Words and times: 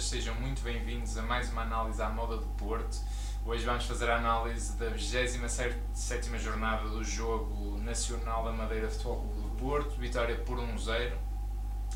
portistas, 0.00 0.04
sejam 0.04 0.34
muito 0.36 0.62
bem-vindos 0.62 1.16
a 1.18 1.22
mais 1.22 1.50
uma 1.50 1.62
análise 1.62 2.00
à 2.02 2.08
moda 2.08 2.36
do 2.36 2.46
Porto. 2.56 2.98
Hoje 3.44 3.64
vamos 3.64 3.84
fazer 3.84 4.10
a 4.10 4.16
análise 4.16 4.72
da 4.76 4.88
27 4.88 6.38
jornada 6.38 6.88
do 6.88 7.04
jogo 7.04 7.78
nacional 7.78 8.44
da 8.44 8.52
Madeira 8.52 8.88
Futebol 8.88 9.20
Clube 9.20 9.40
do 9.42 9.56
Porto, 9.56 9.98
vitória 9.98 10.36
por 10.36 10.58
1-0, 10.58 11.12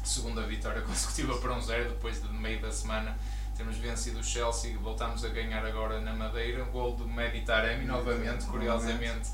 segunda 0.04 0.42
vitória 0.42 0.82
consecutiva 0.82 1.36
por 1.38 1.50
1-0 1.50 1.88
depois 1.88 2.22
de 2.22 2.28
meio 2.28 2.60
da 2.60 2.70
semana 2.70 3.16
temos 3.56 3.76
vencido 3.76 4.18
o 4.18 4.24
Chelsea. 4.24 4.72
E 4.72 4.76
voltamos 4.76 5.24
a 5.24 5.28
ganhar 5.28 5.64
agora 5.64 6.00
na 6.00 6.12
Madeira, 6.12 6.64
gol 6.64 6.96
do 6.96 7.06
Meditaremi 7.06 7.84
novamente, 7.84 8.44
curiosamente 8.46 9.30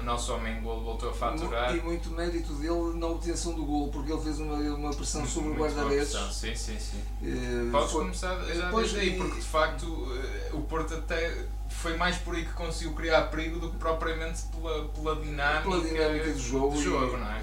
o 0.00 0.04
nosso 0.04 0.34
homem 0.34 0.60
gol 0.60 0.80
voltou 0.82 1.10
a 1.10 1.12
faturar. 1.12 1.76
E 1.76 1.80
muito 1.80 2.10
mérito 2.10 2.54
dele 2.54 2.98
na 2.98 3.06
obtenção 3.06 3.52
do 3.52 3.64
gol, 3.64 3.88
porque 3.88 4.12
ele 4.12 4.22
fez 4.22 4.40
uma, 4.40 4.54
uma 4.54 4.90
pressão 4.94 5.20
muito, 5.20 5.32
sobre 5.32 5.50
o 5.50 5.54
guarda-redes. 5.54 6.12
Sim, 6.32 6.54
sim, 6.54 6.78
sim. 6.78 7.02
Uh, 7.22 7.70
Podes 7.70 7.92
foi, 7.92 8.00
começar 8.02 8.34
já 8.44 8.66
depois, 8.66 8.92
desde 8.92 9.10
aí, 9.10 9.16
porque 9.18 9.40
de 9.40 9.46
facto 9.46 9.84
uh, 9.84 10.56
o 10.56 10.62
Porto 10.62 10.94
até 10.94 11.46
foi 11.68 11.96
mais 11.96 12.16
por 12.16 12.34
aí 12.34 12.44
que 12.44 12.52
conseguiu 12.52 12.94
criar 12.94 13.22
perigo 13.24 13.58
do 13.58 13.70
que 13.70 13.76
propriamente 13.76 14.42
pela, 14.46 14.88
pela 14.88 15.16
dinâmica, 15.16 15.62
pela 15.62 15.84
dinâmica 15.84 16.32
do 16.32 16.38
jogo. 16.38 16.74
Do 16.74 16.82
jogo 16.82 17.16
não 17.16 17.30
é? 17.30 17.38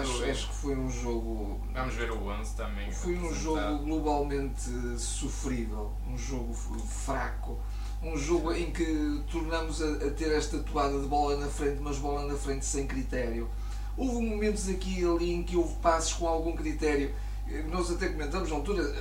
Acho, 0.00 0.24
acho, 0.24 0.48
que 0.48 0.54
foi 0.54 0.76
um 0.76 0.90
jogo. 0.90 1.60
Vamos 1.72 1.94
ver 1.94 2.10
o 2.10 2.26
11 2.26 2.54
também. 2.56 2.90
Foi 2.90 3.16
um 3.16 3.32
jogo 3.32 3.78
globalmente 3.78 4.98
sofrível, 4.98 5.92
um 6.06 6.18
jogo 6.18 6.52
fraco 6.52 7.60
um 8.02 8.16
jogo 8.16 8.52
em 8.52 8.70
que 8.70 9.22
tornamos 9.30 9.82
a, 9.82 10.06
a, 10.06 10.10
ter 10.10 10.32
esta 10.32 10.58
toada 10.58 10.98
de 10.98 11.06
bola 11.06 11.36
na 11.36 11.48
frente, 11.48 11.80
mas 11.80 11.98
bola 11.98 12.26
na 12.26 12.34
frente 12.34 12.64
sem 12.64 12.86
critério. 12.86 13.48
Houve 13.96 14.24
momentos 14.24 14.68
aqui 14.68 15.00
e 15.00 15.04
ali 15.04 15.32
em 15.32 15.42
que 15.42 15.56
houve 15.56 15.74
passos 15.76 16.14
com 16.14 16.26
algum 16.26 16.52
critério. 16.56 17.14
Nós 17.70 17.90
até 17.90 18.08
comentamos 18.08 18.48
na 18.48 18.56
altura, 18.56 18.94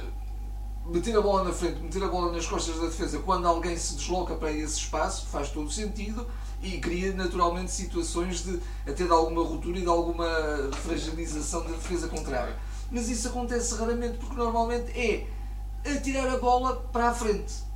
meter 0.85 1.15
a 1.15 1.21
bola 1.21 1.45
na 1.45 1.53
frente, 1.53 1.79
meter 1.81 2.03
a 2.03 2.07
bola 2.07 2.31
nas 2.31 2.45
costas 2.45 2.75
da 2.77 2.87
defesa 2.87 3.19
quando 3.19 3.47
alguém 3.47 3.77
se 3.77 3.95
desloca 3.95 4.35
para 4.35 4.51
esse 4.51 4.79
espaço 4.79 5.27
faz 5.27 5.49
todo 5.49 5.71
sentido 5.71 6.27
e 6.61 6.79
cria 6.79 7.13
naturalmente 7.13 7.71
situações 7.71 8.43
de 8.43 8.59
até 8.85 9.05
de 9.05 9.11
alguma 9.11 9.43
ruptura 9.43 9.77
e 9.77 9.81
de 9.81 9.87
alguma 9.87 10.27
fragilização 10.83 11.63
da 11.63 11.71
defesa 11.71 12.07
contrária. 12.09 12.57
Mas 12.91 13.07
isso 13.07 13.29
acontece 13.29 13.75
raramente 13.75 14.17
porque 14.17 14.35
normalmente 14.35 14.91
é 14.99 15.27
atirar 15.89 16.27
a 16.27 16.37
bola 16.37 16.75
para 16.91 17.11
a 17.11 17.13
frente 17.13 17.68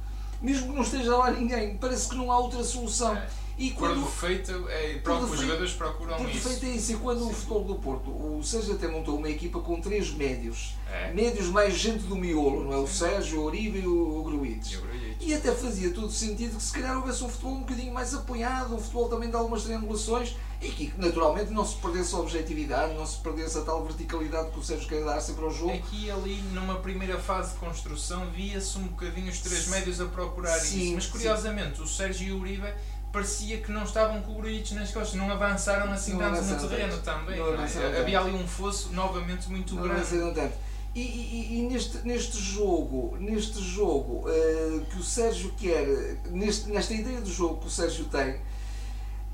mesmo 0.44 0.68
que 0.68 0.76
não 0.76 0.84
esteja 0.84 1.16
lá 1.16 1.32
ninguém, 1.32 1.78
parece 1.78 2.10
que 2.10 2.16
não 2.16 2.32
há 2.32 2.38
outra 2.38 2.64
solução. 2.64 3.16
É. 3.16 3.28
E 3.58 3.70
quando, 3.70 4.02
por 4.02 4.10
defeito, 4.10 4.68
é, 4.68 4.98
por 4.98 5.24
os 5.24 5.40
jogadores 5.40 5.74
procuram 5.74 6.18
por 6.18 6.28
isso. 6.28 6.50
defeito 6.50 6.66
é 6.66 6.76
isso. 6.76 6.92
E 6.92 6.96
quando 6.96 7.20
Sim. 7.20 7.30
o 7.30 7.34
futebol 7.34 7.64
do 7.64 7.76
Porto, 7.76 8.10
o 8.10 8.42
Sérgio 8.44 8.74
até 8.74 8.88
montou 8.88 9.16
uma 9.16 9.30
equipa 9.30 9.60
com 9.60 9.80
três 9.80 10.12
médios. 10.12 10.74
É. 10.92 11.14
Médios 11.14 11.48
mais 11.50 11.76
gente 11.76 12.04
do 12.04 12.16
miolo, 12.16 12.64
não 12.64 12.74
é? 12.74 12.78
O 12.78 12.88
Sérgio, 12.88 13.42
o 13.42 13.44
Oribe 13.44 13.80
e 13.80 13.88
o 13.88 14.24
Gruites. 14.24 14.80
E 15.20 15.34
até 15.34 15.52
fazia 15.52 15.92
todo 15.92 16.12
sentido 16.12 16.58
que 16.58 16.64
se 16.64 16.74
calhar 16.74 16.98
houvesse 16.98 17.24
um 17.24 17.30
futebol 17.30 17.54
um 17.54 17.60
bocadinho 17.60 17.94
mais 17.94 18.14
apoiado, 18.14 18.76
um 18.76 18.80
futebol 18.80 19.08
também 19.08 19.30
de 19.30 19.36
algumas 19.36 19.64
triangulações 19.64 20.36
e 20.64 20.72
que 20.72 20.94
naturalmente 20.98 21.52
não 21.52 21.66
se 21.66 21.76
perdesse 21.76 22.16
a 22.16 22.20
objetividade, 22.20 22.94
não 22.94 23.06
se 23.06 23.18
perdesse 23.18 23.58
a 23.58 23.62
tal 23.62 23.84
verticalidade 23.84 24.52
que 24.52 24.60
o 24.60 24.64
Sérgio 24.64 24.88
quer 24.88 25.04
dar 25.04 25.20
sempre 25.20 25.44
ao 25.44 25.52
jogo. 25.52 25.74
Aqui 25.74 26.10
ali, 26.10 26.42
numa 26.54 26.76
primeira 26.76 27.20
fase 27.20 27.54
de 27.54 27.60
construção, 27.60 28.30
via-se 28.32 28.78
um 28.78 28.88
bocadinho 28.88 29.30
os 29.30 29.40
três 29.40 29.68
médios 29.68 30.00
a 30.00 30.06
procurar 30.06 30.58
sim, 30.60 30.86
isso. 30.86 30.96
Mas 30.96 31.06
curiosamente, 31.08 31.78
sim. 31.78 31.84
o 31.84 31.88
Sérgio 31.88 32.28
e 32.28 32.32
o 32.32 32.40
Uribe 32.40 32.74
parecia 33.12 33.60
que 33.60 33.72
não 33.72 33.84
estavam 33.84 34.22
cobridos 34.22 34.72
nas 34.72 34.92
costas, 34.92 35.14
não 35.16 35.30
avançaram 35.30 35.92
assim 35.92 36.18
tanto 36.18 36.42
no 36.42 36.70
terreno 36.70 36.98
também. 37.00 37.38
Não 37.38 37.58
não 37.58 37.64
é? 37.64 38.00
Havia 38.00 38.20
ali 38.20 38.32
um 38.32 38.48
fosso 38.48 38.92
novamente 38.94 39.50
muito 39.50 39.76
grande. 39.76 40.54
E, 40.96 41.02
e, 41.02 41.60
e, 41.60 41.62
neste, 41.64 41.98
neste 42.06 42.38
jogo, 42.38 43.18
neste 43.20 43.60
jogo 43.60 44.30
uh, 44.30 44.86
que 44.86 44.98
o 44.98 45.04
Sérgio 45.04 45.52
quer, 45.58 45.88
neste, 46.30 46.70
nesta 46.70 46.94
ideia 46.94 47.20
do 47.20 47.32
jogo 47.32 47.62
que 47.62 47.68
o 47.68 47.70
Sérgio 47.70 48.06
tem, 48.06 48.40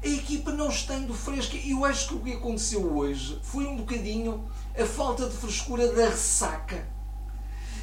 a 0.04 0.08
equipa 0.08 0.52
não 0.52 0.70
estando 0.70 1.14
fresca. 1.14 1.56
E 1.58 1.72
eu 1.72 1.86
acho 1.86 2.10
que 2.10 2.16
o 2.16 2.20
que 2.20 2.34
aconteceu 2.34 2.96
hoje 2.96 3.40
foi 3.44 3.66
um 3.66 3.78
bocadinho 3.78 4.44
a 4.80 4.86
falta 4.86 5.28
de 5.28 5.36
frescura 5.36 5.92
da 5.94 6.10
ressaca. 6.10 6.88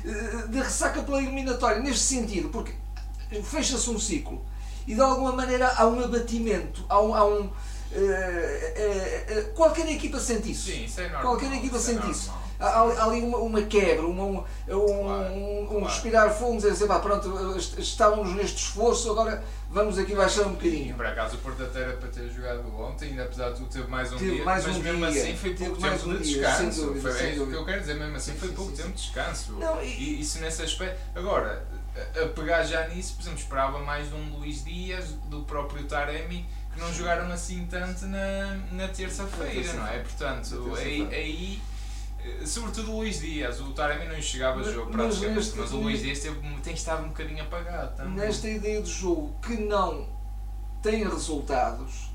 Uh, 0.04 0.49
da 0.49 0.62
ressaca 0.62 1.03
pela 1.03 1.19
eliminatória, 1.19 1.81
neste 1.81 2.04
sentido, 2.04 2.49
porque 2.49 2.72
fecha-se 3.43 3.91
um 3.91 3.99
ciclo 3.99 4.41
e 4.87 4.94
de 4.94 5.00
alguma 5.00 5.32
maneira 5.32 5.69
há 5.77 5.87
um 5.87 6.03
abatimento, 6.03 6.84
há 6.88 7.00
um. 7.00 7.15
Há 7.15 7.27
um 7.27 7.41
uh, 7.41 7.49
uh, 7.49 7.53
qualquer 9.54 9.91
equipa 9.91 10.21
sente 10.21 10.53
isso. 10.53 10.71
Sim, 10.71 10.84
isso 10.84 11.00
é 11.00 11.04
normal. 11.04 11.22
Qualquer 11.22 11.53
equipa 11.54 11.77
isso 11.77 11.91
é 11.91 11.94
sente 11.94 12.06
é 12.06 12.10
isso 12.10 12.33
há, 12.59 13.04
ali 13.04 13.22
uma, 13.22 13.38
uma 13.38 13.62
quebra, 13.62 14.06
uma, 14.06 14.25
um, 14.25 14.44
claro, 14.65 15.34
um, 15.34 15.66
claro. 15.69 15.84
respirar 15.84 16.34
fundo, 16.34 16.56
dizer 16.56 16.72
assim, 16.72 16.87
pá, 16.87 16.98
pronto, 16.98 17.56
estávamos 17.78 18.34
neste 18.34 18.59
esforço, 18.59 19.10
agora 19.10 19.43
vamos 19.76 19.98
aqui 19.98 20.14
baixar 20.14 20.47
um 20.47 20.54
bocadinho. 20.54 20.97
Por 20.97 21.04
acaso 21.04 21.37
o 21.37 21.38
Porto 21.41 21.62
até 21.62 21.82
era 21.82 21.92
para 21.92 22.09
ter 22.09 22.31
jogado 22.31 22.66
ontem, 22.81 23.20
apesar 23.20 23.50
de 23.50 23.56
tudo 23.56 23.69
teve 23.69 23.87
mais 23.88 24.10
um 24.10 24.16
teve 24.16 24.37
dia, 24.37 24.44
mais 24.44 24.66
mas 24.66 24.76
um 24.76 24.81
mesmo 24.81 25.06
dia. 25.06 25.22
assim 25.22 25.37
foi 25.37 25.54
pouco 25.54 25.76
tempo 25.76 26.09
um 26.09 26.16
de 26.16 26.22
descanso. 26.22 26.87
Dúvida, 26.87 27.12
foi, 27.12 27.20
é 27.20 27.34
isso 27.34 27.47
que 27.47 27.53
eu 27.53 27.64
quero 27.66 27.81
dizer, 27.81 27.94
mesmo 27.94 28.16
assim 28.16 28.34
foi 28.34 28.48
pouco 28.53 28.70
sim, 28.70 28.76
tempo 28.82 28.92
de 28.94 29.03
descanso. 29.03 29.53
Não, 29.53 29.82
e, 29.82 29.86
e 29.86 30.20
isso 30.22 30.38
nesse 30.41 30.62
aspecto. 30.62 30.98
Agora, 31.15 31.62
a 31.94 32.28
pegar 32.28 32.65
já 32.65 32.88
nisso, 32.88 33.16
por 33.16 33.22
exemplo, 33.22 33.38
esperava 33.38 33.78
mais 33.81 34.09
de 34.09 34.15
um 34.15 34.38
Luís 34.38 34.65
Dias, 34.65 35.10
do 35.26 35.42
próprio 35.42 35.84
Taremi, 35.84 36.48
que 36.72 36.81
não 36.81 36.92
jogaram 36.94 37.31
assim 37.31 37.66
tanto 37.70 38.06
na, 38.06 38.56
na 38.72 38.88
terça-feira, 38.88 39.75
não 39.75 39.86
é? 39.86 39.98
Portanto, 39.98 40.75
aí 41.12 41.60
Sobretudo 42.44 42.92
o 42.92 42.97
Luís 42.98 43.20
Dias, 43.20 43.60
o 43.60 43.72
Taremi 43.72 44.06
não 44.06 44.20
chegava 44.22 44.60
a 44.60 44.62
jogo 44.62 44.91
praticamente, 44.91 45.34
mas, 45.34 45.54
mas 45.54 45.72
o 45.72 45.78
Luís 45.78 46.00
Dias 46.00 46.20
teve, 46.20 46.38
tem 46.62 46.75
estado 46.75 47.04
um 47.04 47.09
bocadinho 47.09 47.42
apagado 47.42 47.97
também. 47.97 48.14
Nesta 48.14 48.48
ideia 48.48 48.81
de 48.81 48.91
jogo 48.91 49.34
que 49.42 49.56
não 49.56 50.09
tem 50.82 51.04
resultados, 51.04 52.10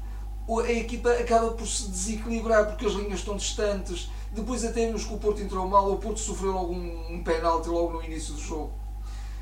a 0.59 0.71
equipa 0.71 1.11
acaba 1.11 1.51
por 1.51 1.67
se 1.67 1.89
desequilibrar 1.89 2.67
porque 2.67 2.85
as 2.85 2.93
linhas 2.93 3.19
estão 3.19 3.35
distantes. 3.35 4.09
Depois 4.31 4.63
até 4.63 4.85
vimos 4.85 5.03
que 5.03 5.13
o 5.13 5.17
Porto 5.17 5.41
entrou 5.41 5.67
mal, 5.67 5.91
o 5.91 5.97
Porto 5.97 6.19
sofreu 6.19 6.53
logo 6.53 6.73
um, 6.73 7.15
um 7.15 7.23
penalti 7.23 7.67
logo 7.67 7.93
no 7.93 8.03
início 8.03 8.33
do 8.33 8.39
jogo. 8.41 8.73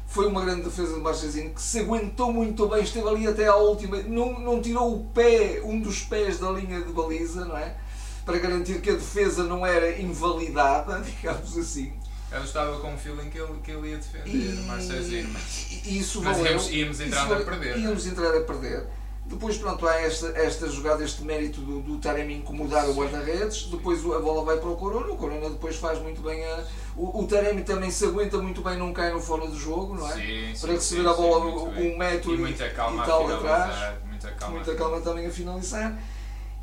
Foi 0.08 0.25
uma 0.25 0.44
grande 0.44 0.63
defesa 0.63 0.96
de 0.96 1.00
Marchezinho 1.00 1.53
que 1.53 1.62
se 1.62 1.79
aguentou 1.79 2.34
muito 2.34 2.68
bem, 2.68 2.81
esteve 2.81 3.08
ali 3.08 3.28
até 3.28 3.46
à 3.46 3.56
última, 3.56 4.02
não, 4.02 4.40
não 4.40 4.59
tirou 4.59 4.96
o 4.96 5.06
pé, 5.06 5.62
um 5.63 5.79
dos 5.79 6.02
pés 6.02 6.40
da 6.40 6.50
linha 6.50 6.81
de 6.81 6.91
baliza, 6.91 7.46
não 7.46 7.56
é? 7.56 7.78
Para 8.25 8.38
garantir 8.38 8.81
que 8.81 8.90
a 8.90 8.96
defesa 8.96 9.44
não 9.44 9.66
era 9.66 10.00
invalidada, 10.00 11.00
digamos 11.06 11.57
assim. 11.57 11.94
Eu 12.31 12.44
estava 12.44 12.80
com 12.80 12.94
o 12.94 12.97
feeling 12.97 13.30
que 13.30 13.40
ele, 13.40 13.59
que 13.63 13.72
ele 13.72 13.90
ia 13.90 13.97
defender 13.97 14.30
e, 14.30 14.59
o 14.59 14.63
Marcezinho, 14.63 15.30
mas, 15.34 15.85
isso 15.85 16.22
mas 16.22 16.38
valeu, 16.38 16.52
íamos, 16.52 16.72
íamos 16.72 17.02
entrar 17.02 17.24
isso, 17.24 17.34
a 17.34 17.38
perder. 17.38 17.78
Íamos 17.79 18.06
entrar 18.06 18.35
a 18.35 18.41
perder. 18.41 18.88
Depois, 19.29 19.58
pronto, 19.58 19.88
há 19.88 19.96
esta, 20.02 20.28
esta 20.29 20.68
jogada, 20.68 21.03
este 21.03 21.24
mérito 21.24 21.62
do, 21.62 21.81
do 21.81 21.97
Taremi 22.00 22.35
incomodar 22.38 22.90
o 22.90 22.94
guarda-redes. 22.94 23.66
Depois 23.66 24.00
a 24.00 24.19
bola 24.19 24.44
vai 24.44 24.58
para 24.58 24.69
o 24.69 24.75
Corona. 24.75 25.12
O 25.12 25.18
Corona 25.18 25.50
depois 25.52 25.75
faz 25.75 26.00
muito 26.00 26.19
bem 26.22 26.44
a. 26.44 26.63
O, 26.96 27.22
o 27.22 27.28
Taremi 27.28 27.62
também 27.62 27.91
se 27.91 28.06
aguenta 28.06 28.40
muito 28.40 28.63
bem, 28.63 28.78
não 28.78 28.91
cai 28.91 29.12
no 29.12 29.22
fora 29.22 29.46
do 29.46 29.56
jogo, 29.56 29.94
não 29.94 30.08
é? 30.08 30.13
Sim, 30.13 30.59
para 30.59 30.74
receber 30.74 31.03
sim, 31.03 31.08
a 31.08 31.13
bola 31.13 31.46
um 31.46 31.97
metro 31.97 32.34
e, 32.34 32.53
calma 32.72 33.03
e 33.03 33.06
tal 33.06 33.31
atrás. 33.31 34.00
Muita 34.03 34.31
calma, 34.31 34.56
muita 34.56 34.75
calma 34.75 35.02
também 35.02 35.28
a 35.28 35.31
finalizar. 35.31 35.96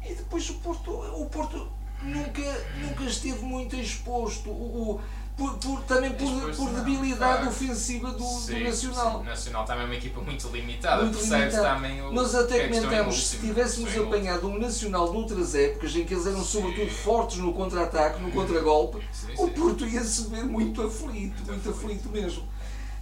E 0.09 0.15
depois 0.15 0.49
o 0.50 0.55
Porto, 0.55 0.91
o 0.91 1.27
Porto 1.27 1.69
nunca, 2.03 2.67
nunca 2.81 3.05
esteve 3.05 3.44
muito 3.44 3.77
exposto. 3.77 4.50
O, 4.50 4.93
o 4.93 5.00
por, 5.37 5.59
por, 5.59 5.83
também 5.83 6.13
por, 6.15 6.57
por 6.57 6.71
debilidade 6.71 7.42
claro. 7.42 7.48
ofensiva 7.48 8.10
do, 8.10 8.25
sim, 8.25 8.54
do 8.54 8.65
Nacional. 8.65 9.10
Sim. 9.10 9.16
O 9.16 9.25
Nacional 9.25 9.65
também 9.66 9.83
é 9.83 9.86
uma 9.86 9.95
equipa 9.95 10.21
muito 10.22 10.48
limitada, 10.48 11.04
muito 11.04 11.28
também 11.28 12.01
o. 12.01 12.10
Nós 12.10 12.34
até 12.34 12.65
é 12.65 12.69
comentamos 12.69 13.27
se 13.27 13.39
tivéssemos 13.39 13.95
apanhado 13.98 14.48
um 14.48 14.59
Nacional 14.59 15.10
de 15.10 15.16
outras 15.16 15.54
épocas 15.54 15.95
em 15.95 16.07
que 16.07 16.15
eles 16.15 16.27
eram 16.27 16.42
sim. 16.42 16.53
sobretudo 16.53 16.91
fortes 16.91 17.36
no 17.36 17.53
contra-ataque, 17.53 18.21
no 18.22 18.33
contra-golpe, 18.33 19.07
o 19.36 19.51
Porto 19.51 19.86
ia 19.86 20.03
se 20.03 20.27
ver 20.28 20.45
muito 20.45 20.81
aflito, 20.81 21.13
muito, 21.13 21.47
muito 21.47 21.69
aflito. 21.69 22.09
aflito 22.09 22.09
mesmo. 22.09 22.48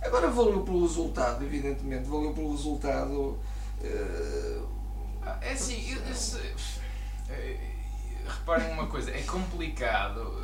Agora 0.03 0.29
valeu 0.29 0.63
pelo 0.63 0.83
resultado, 0.83 1.45
evidentemente, 1.45 2.09
valeu 2.09 2.33
pelo 2.35 2.51
resultado. 2.51 3.39
Uh... 3.81 4.75
É 5.41 5.53
assim, 5.53 5.93
eu, 5.93 5.99
eu, 5.99 6.15
reparem 8.27 8.73
uma 8.73 8.87
coisa, 8.87 9.11
é 9.11 9.23
complicado. 9.23 10.43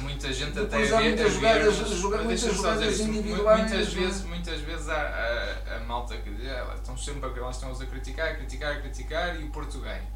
Muita 0.00 0.32
gente 0.32 0.52
Depois 0.52 0.90
até 0.90 0.96
há 0.96 1.08
muitas 1.08 1.32
jogadas, 1.34 1.74
joga, 2.00 2.22
muitas 2.22 2.54
jogadas 2.54 3.00
individuais. 3.00 3.60
Muitas 3.60 3.92
vezes, 3.92 4.24
muitas 4.24 4.60
vezes 4.60 4.88
há 4.88 4.94
a, 4.94 5.76
a 5.76 5.80
malta 5.80 6.16
que 6.16 6.30
diz, 6.30 6.48
ah, 6.48 6.72
estão 6.74 6.96
sempre 6.96 7.28
a, 7.28 7.50
estão 7.50 7.70
a 7.70 7.86
criticar, 7.86 8.28
a 8.28 8.34
criticar, 8.36 8.72
a 8.72 8.80
criticar 8.80 9.38
e 9.38 9.44
o 9.44 9.50
Porto 9.50 9.78
ganha. 9.80 10.08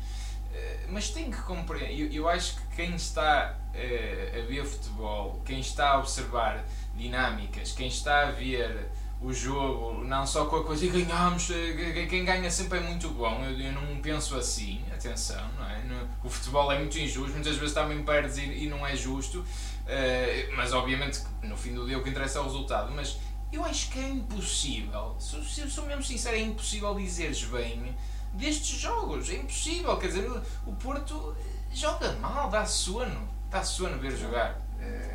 Eh, 0.56 0.86
mas 0.88 1.10
tem 1.10 1.30
que 1.30 1.40
compreender, 1.42 2.00
eu, 2.00 2.10
eu 2.10 2.28
acho 2.28 2.56
que 2.56 2.76
quem 2.76 2.94
está 2.94 3.54
uh, 3.74 4.38
a 4.38 4.46
ver 4.46 4.64
futebol, 4.64 5.42
quem 5.44 5.60
está 5.60 5.90
a 5.90 5.98
observar 5.98 6.64
dinâmicas, 6.94 7.72
quem 7.72 7.88
está 7.88 8.28
a 8.28 8.30
ver 8.30 8.88
o 9.20 9.32
jogo, 9.32 10.04
não 10.04 10.26
só 10.26 10.46
com 10.46 10.56
a 10.56 10.64
coisa 10.64 10.86
e 10.86 10.88
ganhamos, 10.88 11.50
eh, 11.50 12.06
quem 12.08 12.24
ganha 12.24 12.50
sempre 12.50 12.78
é 12.78 12.82
muito 12.82 13.08
bom, 13.10 13.44
eu, 13.44 13.58
eu 13.58 13.72
não 13.72 14.00
penso 14.00 14.36
assim, 14.36 14.82
atenção, 15.06 15.48
não 15.58 15.64
é? 15.64 15.76
o 16.22 16.28
futebol 16.28 16.70
é 16.72 16.78
muito 16.78 16.98
injusto, 16.98 17.32
muitas 17.32 17.56
vezes 17.56 17.74
também 17.74 18.02
perdes 18.04 18.38
e, 18.38 18.66
não 18.66 18.86
é 18.86 18.96
justo, 18.96 19.44
Uh, 19.86 20.56
mas 20.56 20.72
obviamente 20.72 21.22
no 21.44 21.56
fim 21.56 21.72
do 21.72 21.86
dia 21.86 21.96
o 21.96 22.02
que 22.02 22.10
interessa 22.10 22.38
é 22.38 22.40
o 22.40 22.44
resultado. 22.44 22.90
Mas 22.92 23.18
eu 23.52 23.64
acho 23.64 23.88
que 23.90 24.00
é 24.00 24.08
impossível, 24.08 25.16
se, 25.20 25.70
sou 25.70 25.86
mesmo 25.86 26.02
sincero, 26.02 26.36
é 26.36 26.40
impossível 26.40 26.94
dizeres 26.96 27.44
bem 27.44 27.94
destes 28.32 28.80
jogos. 28.80 29.30
É 29.30 29.36
impossível, 29.36 29.96
quer 29.96 30.08
dizer, 30.08 30.28
o 30.66 30.72
Porto 30.74 31.36
joga 31.72 32.12
mal, 32.14 32.50
dá 32.50 32.66
sono, 32.66 33.28
dá 33.48 33.62
sono 33.62 33.96
ver 33.98 34.16
jogar. 34.16 34.60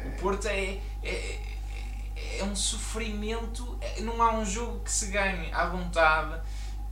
O 0.05 0.21
Porto 0.21 0.47
é, 0.47 0.79
é, 1.03 1.39
é 2.39 2.43
um 2.43 2.55
sofrimento, 2.55 3.77
é, 3.81 4.01
não 4.01 4.21
há 4.21 4.33
um 4.33 4.45
jogo 4.45 4.79
que 4.79 4.91
se 4.91 5.07
ganhe 5.07 5.51
à 5.53 5.65
vontade 5.65 6.41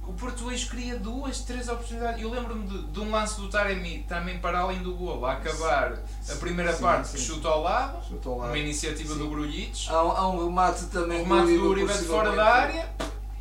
o 0.10 0.14
Porto 0.14 0.46
hoje 0.46 0.66
cria 0.66 0.98
duas, 0.98 1.42
três 1.42 1.70
oportunidades. 1.70 2.20
Eu 2.20 2.32
lembro-me 2.32 2.66
de, 2.66 2.84
de, 2.88 3.00
um 3.00 3.12
lance 3.12 3.40
do 3.40 3.48
Taremi, 3.48 4.04
também 4.10 4.40
para 4.40 4.60
além 4.60 4.80
do 4.80 4.96
gol, 4.96 5.24
a 5.24 5.34
acabar 5.34 6.00
a 6.28 6.36
primeira 6.36 6.74
sim, 6.74 6.82
parte, 6.82 7.10
sim. 7.10 7.18
que 7.18 7.24
chuta 7.24 7.48
ao 7.48 7.62
lado, 7.62 8.04
chuta 8.08 8.28
ao 8.28 8.38
lado. 8.40 8.50
uma 8.50 8.58
iniciativa 8.58 9.14
sim. 9.14 9.20
do 9.20 9.30
Grulhites. 9.30 9.88
Há, 9.88 9.94
há, 9.94 10.28
um 10.28 10.46
remate 10.46 10.86
também 10.86 11.22
um 11.22 11.24
remate 11.24 11.56
do 11.56 11.70
Uribe 11.70 11.94
de 11.94 12.06
fora 12.06 12.32
da 12.32 12.44
área. 12.44 12.90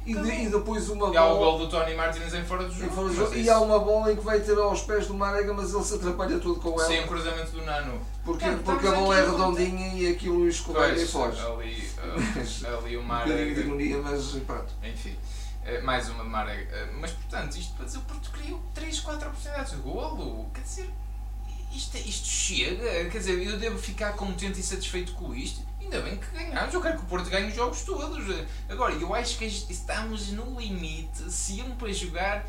E, 0.04 0.14
de, 0.14 0.30
e, 0.30 0.48
depois 0.48 0.88
uma 0.88 0.96
e 0.96 0.98
bola. 0.98 1.14
E 1.14 1.16
há 1.16 1.24
o 1.26 1.36
gol 1.38 1.58
do 1.58 1.68
Tony 1.68 1.94
Martins 1.94 2.32
em 2.34 2.44
fora 2.44 2.64
do 2.64 2.72
jogo. 2.72 2.92
Fora 2.92 3.08
do 3.08 3.14
jogo. 3.14 3.34
E 3.34 3.48
há 3.48 3.60
uma 3.60 3.78
bola 3.78 4.12
em 4.12 4.16
que 4.16 4.24
vai 4.24 4.40
ter 4.40 4.58
aos 4.58 4.82
pés 4.82 5.06
do 5.06 5.14
Marega, 5.14 5.52
mas 5.54 5.72
ele 5.72 5.84
se 5.84 5.94
atrapalha 5.94 6.38
tudo 6.38 6.60
com 6.60 6.70
ela. 6.70 6.86
Sem 6.86 7.04
o 7.04 7.06
cruzamento 7.06 7.50
do 7.50 7.62
Nano. 7.62 8.00
Porque, 8.24 8.44
é, 8.44 8.56
porque 8.56 8.86
a 8.86 8.92
bola 8.92 9.18
é 9.18 9.26
redondinha 9.26 9.94
e 9.94 10.06
aquilo 10.06 10.46
escorrega 10.46 11.00
e 11.00 11.06
foge. 11.06 11.40
Ali, 11.40 11.90
uh, 11.98 12.78
ali 12.84 12.96
o 12.96 13.02
Marega. 13.02 13.34
um 13.34 13.36
bocadinho 13.36 13.54
de 13.54 13.60
ironia, 13.60 14.02
mas 14.02 14.30
pronto. 14.46 14.72
Enfim. 14.82 15.16
Eh, 15.68 15.82
mais 15.82 16.08
uma 16.08 16.24
maré. 16.24 16.66
Eh, 16.72 16.88
mas 16.98 17.10
portanto, 17.10 17.56
isto 17.56 17.74
para 17.74 17.84
dizer 17.84 17.98
o 17.98 18.02
Porto 18.02 18.30
criou 18.30 18.62
3, 18.74 19.00
4 19.00 19.28
oportunidades 19.28 19.72
de 19.72 19.78
golo. 19.78 20.50
Quer 20.54 20.62
dizer, 20.62 20.90
isto, 21.72 21.96
isto 21.98 22.26
chega. 22.26 23.10
Quer 23.10 23.18
dizer, 23.18 23.42
eu 23.46 23.58
devo 23.58 23.78
ficar 23.78 24.14
contente 24.14 24.58
e 24.58 24.62
satisfeito 24.62 25.12
com 25.12 25.34
isto. 25.34 25.60
Ainda 25.78 26.00
bem 26.00 26.16
que 26.16 26.26
ganhamos. 26.30 26.72
Eu 26.72 26.80
quero 26.80 26.96
que 26.96 27.04
o 27.04 27.06
Porto 27.06 27.28
ganhe 27.28 27.48
os 27.48 27.54
jogos 27.54 27.82
todos. 27.82 28.46
Agora, 28.68 28.94
eu 28.94 29.14
acho 29.14 29.36
que 29.36 29.44
estamos 29.44 30.28
no 30.32 30.58
limite 30.58 31.30
sempre 31.30 31.90
a 31.90 31.92
jogar 31.92 32.46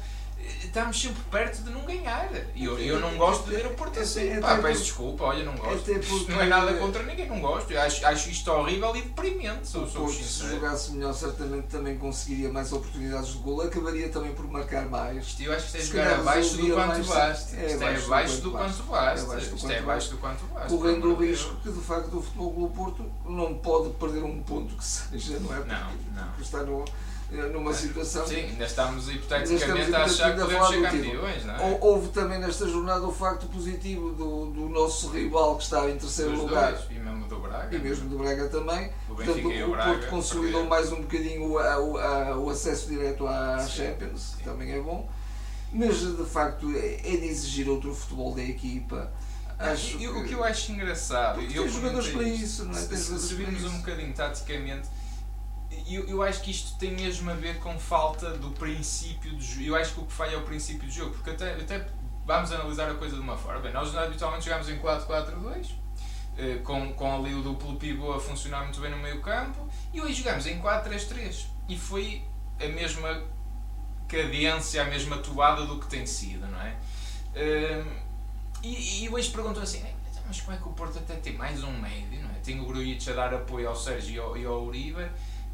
estamos 0.64 1.02
sempre 1.02 1.22
perto 1.32 1.64
de 1.64 1.70
não 1.72 1.82
ganhar. 1.82 2.30
E 2.56 2.66
eu, 2.66 2.78
eu 2.80 3.00
não 3.00 3.16
gosto 3.18 3.46
de 3.46 3.56
ver 3.56 3.66
o 3.66 3.72
Porto 3.72 4.00
assim. 4.00 4.40
Pá, 4.40 4.58
peço 4.58 4.84
desculpa, 4.84 5.26
olha, 5.26 5.44
não 5.44 5.56
gosto. 5.56 5.92
Isto 5.92 6.32
não 6.32 6.42
é 6.42 6.48
nada 6.48 6.74
contra 6.76 7.04
ninguém, 7.04 7.28
não 7.28 7.40
gosto. 7.40 7.72
Eu 7.72 7.82
acho, 7.82 8.06
acho 8.06 8.30
isto 8.30 8.52
horrível 8.52 8.96
e 8.96 9.02
deprimente. 9.02 9.68
Sou, 9.68 9.84
o 9.84 9.92
Porto, 9.92 10.24
se 10.24 10.48
jogasse 10.48 10.92
melhor, 10.92 11.14
certamente 11.14 11.68
também 11.68 11.98
conseguiria 11.98 12.52
mais 12.52 12.72
oportunidades 12.72 13.30
de 13.30 13.38
gol. 13.40 13.62
Acabaria 13.62 14.10
também 14.10 14.34
por 14.34 14.48
marcar 14.48 14.86
mais. 14.88 15.36
Eu 15.40 15.54
acho 15.54 15.72
que 15.72 15.78
isto 15.78 15.98
é 15.98 16.02
jogar 16.02 16.20
abaixo 16.20 16.58
do 16.58 16.74
quanto 16.74 17.08
basta. 17.08 17.56
É 17.56 17.66
isto 17.72 17.84
é 17.84 17.96
abaixo 17.96 18.42
do 18.42 18.52
quanto 18.52 18.84
basta. 18.84 19.38
Isto 19.38 19.72
é 19.72 19.80
abaixo 19.80 20.10
do 20.12 20.18
quanto 20.18 20.46
basta. 20.54 20.70
Correndo 20.70 21.12
o 21.12 21.16
risco 21.16 21.56
que, 21.58 21.72
de 21.72 21.82
facto, 21.82 22.18
o 22.18 22.22
Futebol 22.22 22.54
do 22.54 22.68
Porto 22.70 23.12
não 23.26 23.56
pode 23.56 23.90
perder 23.92 24.24
um 24.24 24.42
ponto 24.44 24.76
que 24.76 24.84
seja, 24.84 25.40
não 25.40 25.54
é? 25.54 25.58
Porque, 25.58 25.72
não, 25.72 25.92
não. 26.16 26.28
Porque 26.30 26.44
está 26.44 26.64
no 26.64 26.86
numa 27.32 27.74
situação. 27.74 28.26
Sim, 28.26 28.38
ainda 28.38 28.66
estamos 28.66 29.08
hipoteticamente 29.10 29.94
a 29.94 30.04
achar 30.04 30.36
que 30.36 30.42
podemos 30.42 30.68
ser 30.68 30.82
campeões, 30.82 31.46
não 31.46 31.56
é? 31.56 31.78
Houve 31.80 32.08
também 32.10 32.40
nesta 32.40 32.68
jornada 32.68 33.06
o 33.06 33.12
facto 33.12 33.46
positivo 33.48 34.12
do, 34.12 34.48
do 34.48 34.70
nosso 34.70 35.10
rival 35.10 35.58
que 35.58 35.64
estava 35.64 35.92
em 35.92 35.98
terceiro 35.98 36.32
Dos 36.32 36.42
lugar. 36.42 36.74
Dois, 36.74 36.86
e 36.90 37.00
mesmo 37.00 37.28
do 37.28 37.40
Braga. 37.40 37.76
E 37.76 37.80
mesmo 37.80 38.10
do 38.10 38.18
Braga 38.18 38.48
também. 38.48 38.92
O 39.10 39.16
Portanto, 39.16 39.48
o, 39.48 39.72
o 39.72 39.78
Porto 39.78 40.08
consolidou 40.10 40.66
mais 40.66 40.92
um 40.92 41.02
bocadinho 41.02 41.52
o, 41.52 41.58
a, 41.60 42.38
o 42.38 42.50
acesso 42.50 42.88
direto 42.88 43.28
à 43.28 43.60
sim, 43.60 43.84
Champions, 43.84 44.22
sim. 44.22 44.38
que 44.38 44.44
também 44.44 44.72
é 44.72 44.80
bom. 44.80 45.08
Mas 45.72 46.00
de 46.00 46.26
facto 46.26 46.72
é, 46.76 46.96
é 46.96 47.18
de 47.18 47.26
exigir 47.26 47.70
outro 47.70 47.94
futebol 47.94 48.34
da 48.34 48.44
equipa. 48.44 49.12
Acho 49.60 49.98
e, 49.98 50.00
que... 50.00 50.08
O 50.08 50.24
que 50.24 50.34
eu 50.34 50.44
acho 50.44 50.72
engraçado. 50.72 51.36
Porque 51.36 51.54
tem 51.54 51.68
jogadores 51.68 52.08
para 52.08 52.24
isso, 52.24 52.66
não 52.66 52.72
é? 52.72 52.82
Se, 52.82 53.20
se 53.20 53.36
virmos 53.36 53.64
um 53.66 53.78
bocadinho 53.78 54.14
taticamente 54.14 54.88
eu, 55.96 56.08
eu 56.08 56.24
acho 56.24 56.42
que 56.42 56.52
isto 56.52 56.78
tem 56.78 56.92
mesmo 56.92 57.30
a 57.32 57.34
ver 57.34 57.60
com 57.60 57.78
falta 57.80 58.32
do 58.32 58.52
princípio 58.52 59.34
do 59.34 59.42
jogo. 59.42 59.66
Eu 59.66 59.76
acho 59.76 59.94
que 59.94 60.00
o 60.00 60.06
que 60.06 60.14
falha 60.14 60.36
é 60.36 60.38
o 60.38 60.44
princípio 60.44 60.88
do 60.88 60.94
jogo, 60.94 61.12
porque 61.12 61.32
até, 61.32 61.54
até 61.54 61.88
vamos 62.26 62.52
analisar 62.52 62.90
a 62.90 62.94
coisa 62.94 63.16
de 63.16 63.22
uma 63.22 63.38
forma. 63.38 63.62
Bem, 63.62 63.74
nós 63.74 63.96
habitualmente 63.96 64.46
jogamos 64.46 64.70
em 64.70 64.78
4-4-2, 64.78 65.72
eh, 66.38 66.60
com, 66.64 66.94
com 66.94 67.16
ali 67.16 67.34
o 67.34 67.42
duplo 67.42 67.76
pivô 67.76 68.14
a 68.14 68.20
funcionar 68.20 68.64
muito 68.64 68.80
bem 68.80 68.92
no 68.92 68.98
meio 68.98 69.22
campo, 69.22 69.68
e 69.94 70.00
hoje 70.02 70.16
jogamos 70.16 70.46
em 70.46 70.62
4-3-3. 70.62 71.46
E 71.68 71.78
foi 71.78 72.24
a 72.60 72.68
mesma 72.68 73.24
cadência, 74.08 74.82
a 74.82 74.86
mesma 74.86 75.18
toada 75.18 75.66
do 75.66 75.80
que 75.80 75.88
tem 75.88 76.06
sido, 76.06 76.48
não 76.48 76.62
é? 76.62 76.76
Ehm, 77.36 77.88
e, 78.62 79.06
e 79.06 79.10
hoje 79.10 79.30
perguntam 79.32 79.64
assim, 79.64 79.84
mas 80.28 80.42
como 80.42 80.56
é 80.56 80.60
que 80.60 80.68
o 80.68 80.74
Porto 80.74 81.00
até 81.00 81.16
tem 81.16 81.34
mais 81.34 81.64
um 81.64 81.72
médio, 81.80 82.22
não 82.22 82.30
é? 82.30 82.34
Tem 82.44 82.60
o 82.60 82.66
Grujic 82.66 83.10
a 83.10 83.14
dar 83.14 83.34
apoio 83.34 83.68
ao 83.68 83.76
Sérgio 83.76 84.14
e 84.14 84.20
ao, 84.20 84.38
e 84.38 84.46
ao 84.46 84.64
Uribe, 84.64 85.10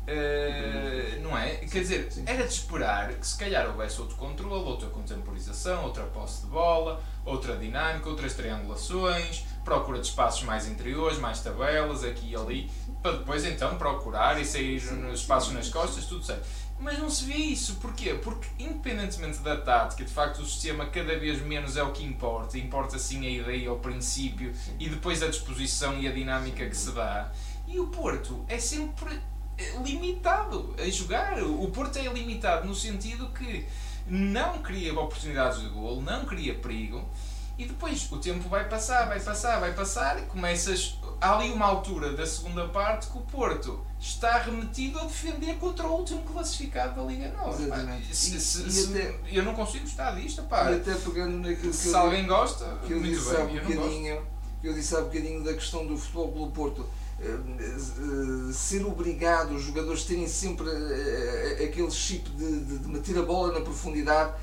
Uh, 0.07 1.19
não 1.21 1.35
é? 1.35 1.55
Quer 1.55 1.79
dizer, 1.79 2.09
era 2.27 2.43
de 2.43 2.53
esperar 2.53 3.11
que 3.13 3.25
se 3.25 3.37
calhar 3.37 3.67
houvesse 3.67 3.99
outro 3.99 4.15
controle, 4.15 4.63
outra 4.63 4.87
contemporização, 4.89 5.83
outra 5.83 6.03
posse 6.03 6.41
de 6.41 6.47
bola, 6.47 7.03
outra 7.25 7.57
dinâmica, 7.57 8.07
outras 8.07 8.35
triangulações, 8.35 9.45
procura 9.63 9.99
de 9.99 10.05
espaços 10.05 10.43
mais 10.43 10.67
interiores, 10.67 11.17
mais 11.17 11.41
tabelas, 11.41 12.03
aqui 12.03 12.31
e 12.31 12.35
ali, 12.35 12.69
para 13.01 13.13
depois 13.13 13.43
então 13.45 13.77
procurar 13.77 14.39
e 14.39 14.45
sair 14.45 14.79
nos 14.93 15.21
espaços 15.21 15.51
nas 15.53 15.69
costas, 15.69 16.05
tudo 16.05 16.23
certo. 16.23 16.45
Mas 16.79 16.99
não 16.99 17.09
se 17.09 17.25
vê 17.25 17.35
isso, 17.35 17.77
porquê? 17.77 18.13
Porque 18.13 18.47
independentemente 18.59 19.39
da 19.39 19.57
tática, 19.57 20.03
de 20.03 20.11
facto 20.11 20.39
o 20.39 20.45
sistema 20.45 20.85
cada 20.85 21.17
vez 21.17 21.41
menos 21.41 21.77
é 21.77 21.83
o 21.83 21.91
que 21.91 22.03
importa, 22.03 22.57
importa 22.57 22.99
sim 22.99 23.25
a 23.25 23.29
ideia, 23.29 23.71
o 23.71 23.79
princípio 23.79 24.53
e 24.79 24.89
depois 24.89 25.23
a 25.23 25.27
disposição 25.27 25.97
e 25.97 26.07
a 26.07 26.11
dinâmica 26.11 26.67
que 26.67 26.77
se 26.77 26.91
dá. 26.91 27.31
E 27.67 27.79
o 27.79 27.87
Porto 27.87 28.45
é 28.47 28.59
sempre 28.59 29.19
limitado 29.83 30.75
a 30.77 30.89
jogar. 30.89 31.41
O 31.43 31.69
Porto 31.69 31.97
é 31.97 32.03
limitado 32.03 32.67
no 32.67 32.75
sentido 32.75 33.29
que 33.29 33.65
não 34.07 34.61
cria 34.61 34.93
oportunidades 34.93 35.61
de 35.61 35.69
gol, 35.69 36.01
não 36.01 36.25
cria 36.25 36.53
perigo 36.55 37.07
e 37.57 37.65
depois 37.65 38.11
o 38.11 38.17
tempo 38.17 38.49
vai 38.49 38.67
passar, 38.67 39.07
vai 39.07 39.19
passar, 39.19 39.59
vai 39.59 39.73
passar 39.73 40.19
e 40.19 40.23
começas. 40.23 40.97
Há 41.21 41.37
ali 41.37 41.51
uma 41.51 41.65
altura 41.65 42.11
da 42.11 42.25
segunda 42.25 42.67
parte 42.67 43.07
que 43.07 43.17
o 43.17 43.21
Porto 43.21 43.79
está 43.97 44.39
remetido 44.39 44.99
a 44.99 45.05
defender 45.05 45.55
contra 45.55 45.87
o 45.87 45.93
último 45.93 46.21
classificado 46.23 47.01
da 47.01 47.07
Liga 47.07 47.29
Nova. 47.29 47.57
Se, 48.11 48.39
se, 48.41 48.69
se, 48.69 48.89
até, 48.91 49.15
eu 49.31 49.43
não 49.43 49.53
consigo 49.53 49.85
gostar 49.85 50.11
disto. 50.15 50.43
Pá. 50.43 50.69
E 50.71 50.75
até 50.75 50.93
pegando 50.95 51.37
naquilo 51.37 51.71
que 51.71 51.77
se 51.77 51.89
eu, 51.89 51.97
alguém 51.97 52.27
gosta, 52.27 52.65
que 52.85 52.91
eu 52.91 53.01
disse 53.01 53.33
bem, 53.33 53.57
há 53.57 53.63
bocadinho, 53.63 54.27
que 54.59 54.67
eu 54.67 54.73
disse 54.73 54.95
há 54.95 55.01
bocadinho 55.01 55.41
da 55.41 55.53
questão 55.53 55.87
do 55.87 55.97
futebol 55.97 56.31
pelo 56.33 56.51
Porto 56.51 56.85
ser 58.53 58.85
obrigado 58.85 59.55
os 59.55 59.63
jogadores 59.63 60.03
terem 60.03 60.27
sempre 60.27 60.67
eh, 60.69 61.63
aquele 61.63 61.89
chip 61.89 62.29
de, 62.31 62.59
de, 62.59 62.77
de 62.79 62.87
meter 62.87 63.17
a 63.17 63.21
bola 63.21 63.53
na 63.53 63.61
profundidade 63.61 64.33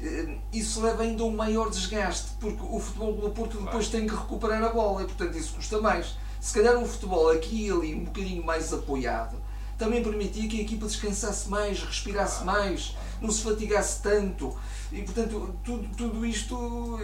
eh, 0.00 0.36
isso 0.52 0.80
leva 0.82 1.02
ainda 1.02 1.22
a 1.22 1.26
um 1.26 1.34
maior 1.34 1.70
desgaste 1.70 2.32
porque 2.40 2.62
o 2.62 2.78
futebol 2.78 3.14
do 3.14 3.30
Porto 3.30 3.60
depois 3.60 3.88
tem 3.88 4.06
que 4.06 4.14
recuperar 4.14 4.62
a 4.62 4.68
bola 4.68 5.02
e 5.02 5.04
portanto 5.04 5.36
isso 5.36 5.54
custa 5.54 5.80
mais. 5.80 6.16
Se 6.40 6.54
calhar 6.54 6.76
o 6.76 6.86
futebol 6.86 7.30
aqui 7.30 7.66
e 7.66 7.70
ali 7.70 7.94
um 7.94 8.04
bocadinho 8.04 8.44
mais 8.44 8.72
apoiado 8.72 9.36
também 9.78 10.02
permitia 10.02 10.48
que 10.48 10.60
a 10.60 10.62
equipa 10.62 10.86
descansasse 10.86 11.48
mais, 11.48 11.82
respirasse 11.82 12.44
mais, 12.44 12.96
não 13.20 13.30
se 13.30 13.42
fatigasse 13.42 14.00
tanto. 14.00 14.56
E 14.92 15.02
portanto 15.02 15.54
tudo, 15.64 15.88
tudo 15.96 16.26
isto 16.26 16.98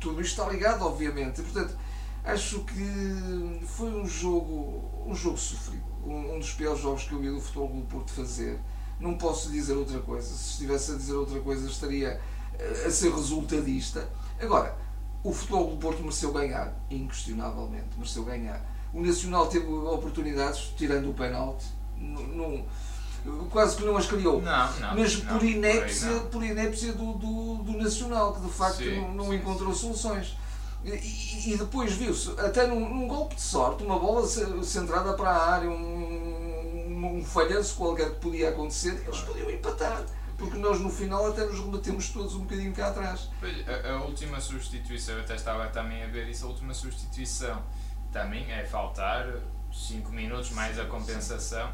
tudo 0.00 0.20
isto 0.20 0.40
está 0.40 0.50
ligado 0.50 0.82
obviamente. 0.84 1.40
E, 1.40 1.44
portanto 1.44 1.74
Acho 2.24 2.60
que 2.60 3.66
foi 3.66 3.90
um 3.90 4.06
jogo, 4.06 5.04
um 5.06 5.14
jogo 5.14 5.36
sofrido, 5.36 5.84
um, 6.06 6.34
um 6.34 6.38
dos 6.38 6.52
piores 6.52 6.80
jogos 6.80 7.04
que 7.04 7.12
eu 7.12 7.18
vi 7.18 7.28
do 7.28 7.40
Futebol 7.40 7.68
do 7.68 7.82
Porto 7.82 8.12
fazer. 8.12 8.58
Não 8.98 9.18
posso 9.18 9.50
dizer 9.50 9.74
outra 9.74 9.98
coisa. 10.00 10.28
Se 10.34 10.52
estivesse 10.52 10.92
a 10.92 10.94
dizer 10.94 11.14
outra 11.14 11.38
coisa, 11.40 11.68
estaria 11.68 12.20
a 12.86 12.90
ser 12.90 13.12
resultadista. 13.12 14.08
Agora, 14.40 14.76
o 15.22 15.32
Futebol 15.32 15.70
do 15.70 15.76
Porto 15.76 16.00
mereceu 16.00 16.32
ganhar, 16.32 16.72
inquestionavelmente, 16.90 17.88
mereceu 17.96 18.24
ganhar. 18.24 18.64
O 18.92 19.02
Nacional 19.02 19.46
teve 19.48 19.66
oportunidades, 19.66 20.72
tirando 20.76 21.10
o 21.10 21.14
penalti, 21.14 21.66
não, 21.96 22.64
quase 23.50 23.76
que 23.76 23.84
não 23.84 23.96
as 23.96 24.06
criou. 24.06 24.40
Não, 24.40 24.80
não, 24.80 24.94
mas 24.96 25.22
não, 25.22 25.38
por 25.38 25.44
inépcia, 25.44 26.08
por, 26.08 26.30
por 26.30 26.44
inépcia 26.44 26.92
do, 26.92 27.14
do, 27.14 27.54
do, 27.62 27.72
Nacional, 27.72 28.34
que 28.34 28.40
de 28.42 28.52
facto 28.52 28.78
sim, 28.78 29.00
não, 29.00 29.14
não 29.14 29.24
sim, 29.30 29.36
encontrou 29.36 29.72
sim. 29.72 29.80
soluções. 29.80 30.36
E, 30.84 31.52
e 31.52 31.56
depois 31.56 31.92
viu-se, 31.94 32.30
até 32.38 32.66
num, 32.66 32.88
num, 32.88 33.08
golpe 33.08 33.34
de 33.34 33.40
sorte, 33.40 33.82
uma 33.82 33.98
bola 33.98 34.26
centrada 34.26 35.14
para 35.14 35.30
a 35.30 35.52
área, 35.54 35.70
um, 35.70 37.18
um 37.18 37.24
falhanço 37.24 37.76
qualquer 37.76 38.10
que 38.10 38.20
podia 38.20 38.50
acontecer, 38.50 39.02
eles 39.06 39.20
podiam 39.20 39.50
empatar. 39.50 40.04
Porque 40.36 40.58
nós 40.58 40.80
no 40.80 40.90
final 40.90 41.28
até 41.28 41.44
nos 41.44 41.60
rebatemos 41.60 42.08
todos 42.10 42.34
um 42.34 42.40
bocadinho 42.40 42.72
cá 42.72 42.88
atrás. 42.88 43.30
A, 43.66 43.92
a 43.92 44.04
última 44.04 44.40
substituição, 44.40 45.14
eu 45.14 45.22
até 45.22 45.36
estava 45.36 45.68
também 45.68 46.02
a 46.02 46.06
ver 46.06 46.28
isso, 46.28 46.44
a 46.44 46.48
última 46.48 46.74
substituição 46.74 47.62
também 48.12 48.50
é 48.52 48.64
faltar 48.64 49.26
5 49.72 50.10
minutos 50.12 50.50
mais 50.50 50.78
a 50.78 50.84
compensação. 50.84 51.72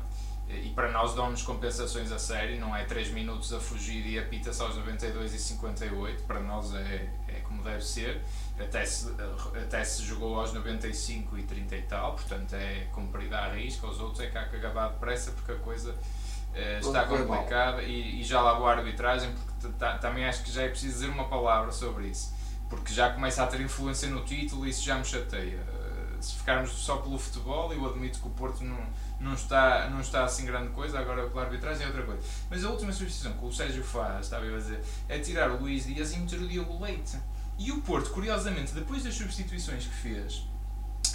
e 0.48 0.70
para 0.70 0.90
nós 0.90 1.14
dão-nos 1.14 1.42
compensações 1.42 2.10
a 2.10 2.18
sério, 2.18 2.58
não 2.58 2.74
é 2.74 2.84
3 2.84 3.12
minutos 3.12 3.52
a 3.52 3.60
fugir 3.60 4.04
e 4.06 4.18
apita-se 4.18 4.60
aos 4.62 4.76
92 4.76 5.34
e 5.34 5.38
58, 5.38 6.24
para 6.24 6.40
nós 6.40 6.74
é, 6.74 7.08
é 7.28 7.40
como 7.40 7.62
deve 7.62 7.84
ser, 7.84 8.20
até 8.62 8.84
se, 8.84 9.10
até 9.54 9.84
se 9.84 10.02
jogou 10.04 10.38
aos 10.38 10.52
95 10.52 11.38
e 11.38 11.42
30 11.42 11.76
e 11.76 11.82
tal, 11.82 12.14
portanto 12.14 12.54
é 12.54 12.86
cumprir 12.92 13.32
a 13.32 13.52
risca, 13.52 13.86
os 13.86 14.00
outros 14.00 14.20
é 14.20 14.26
que 14.28 14.38
há 14.38 14.48
que 14.48 14.56
acabar 14.56 14.88
depressa 14.90 15.32
porque 15.32 15.52
a 15.52 15.56
coisa 15.56 15.92
uh, 15.92 16.78
está 16.80 17.04
complicada 17.04 17.82
e, 17.82 18.20
e, 18.20 18.24
já 18.24 18.40
lá 18.40 18.54
vou 18.54 18.66
a 18.68 18.72
arbitragem 18.72 19.32
porque 19.32 19.74
também 20.00 20.24
acho 20.24 20.42
que 20.42 20.52
já 20.52 20.62
é 20.62 20.68
preciso 20.68 20.94
dizer 20.94 21.08
uma 21.08 21.28
palavra 21.28 21.72
sobre 21.72 22.08
isso, 22.08 22.34
porque 22.68 22.92
já 22.92 23.10
começa 23.10 23.42
a 23.42 23.46
ter 23.46 23.60
influência 23.60 24.08
no 24.08 24.24
título 24.24 24.66
e 24.66 24.70
isso 24.70 24.84
já 24.84 24.96
me 24.96 25.04
chateia. 25.04 25.58
Uh, 25.58 26.22
se 26.22 26.34
ficarmos 26.36 26.70
só 26.70 26.98
pelo 26.98 27.18
futebol, 27.18 27.72
eu 27.72 27.86
admito 27.88 28.20
que 28.20 28.26
o 28.26 28.30
Porto 28.30 28.62
não 28.62 28.78
não 29.20 29.34
está, 29.34 29.88
não 29.90 30.00
está 30.00 30.24
assim 30.24 30.46
grande 30.46 30.70
coisa, 30.70 30.98
agora 30.98 31.28
pela 31.28 31.42
arbitragem 31.42 31.84
é 31.84 31.86
outra 31.86 32.02
coisa. 32.02 32.22
Mas 32.48 32.64
a 32.64 32.70
última 32.70 32.90
substituição 32.90 33.34
que 33.38 33.44
o 33.44 33.52
Sérgio 33.52 33.84
faz, 33.84 34.24
estava 34.26 34.46
a 34.46 34.56
dizer, 34.56 34.82
é 35.08 35.18
tirar 35.18 35.50
o 35.50 35.58
Luís 35.58 35.84
Dias 35.84 36.14
e 36.14 36.18
meter 36.18 36.40
o 36.40 36.48
Diogo 36.48 36.82
Leite. 36.82 37.18
E 37.60 37.70
o 37.70 37.82
Porto, 37.82 38.10
curiosamente, 38.10 38.72
depois 38.72 39.04
das 39.04 39.14
substituições 39.14 39.84
que 39.84 39.94
fez, 39.94 40.46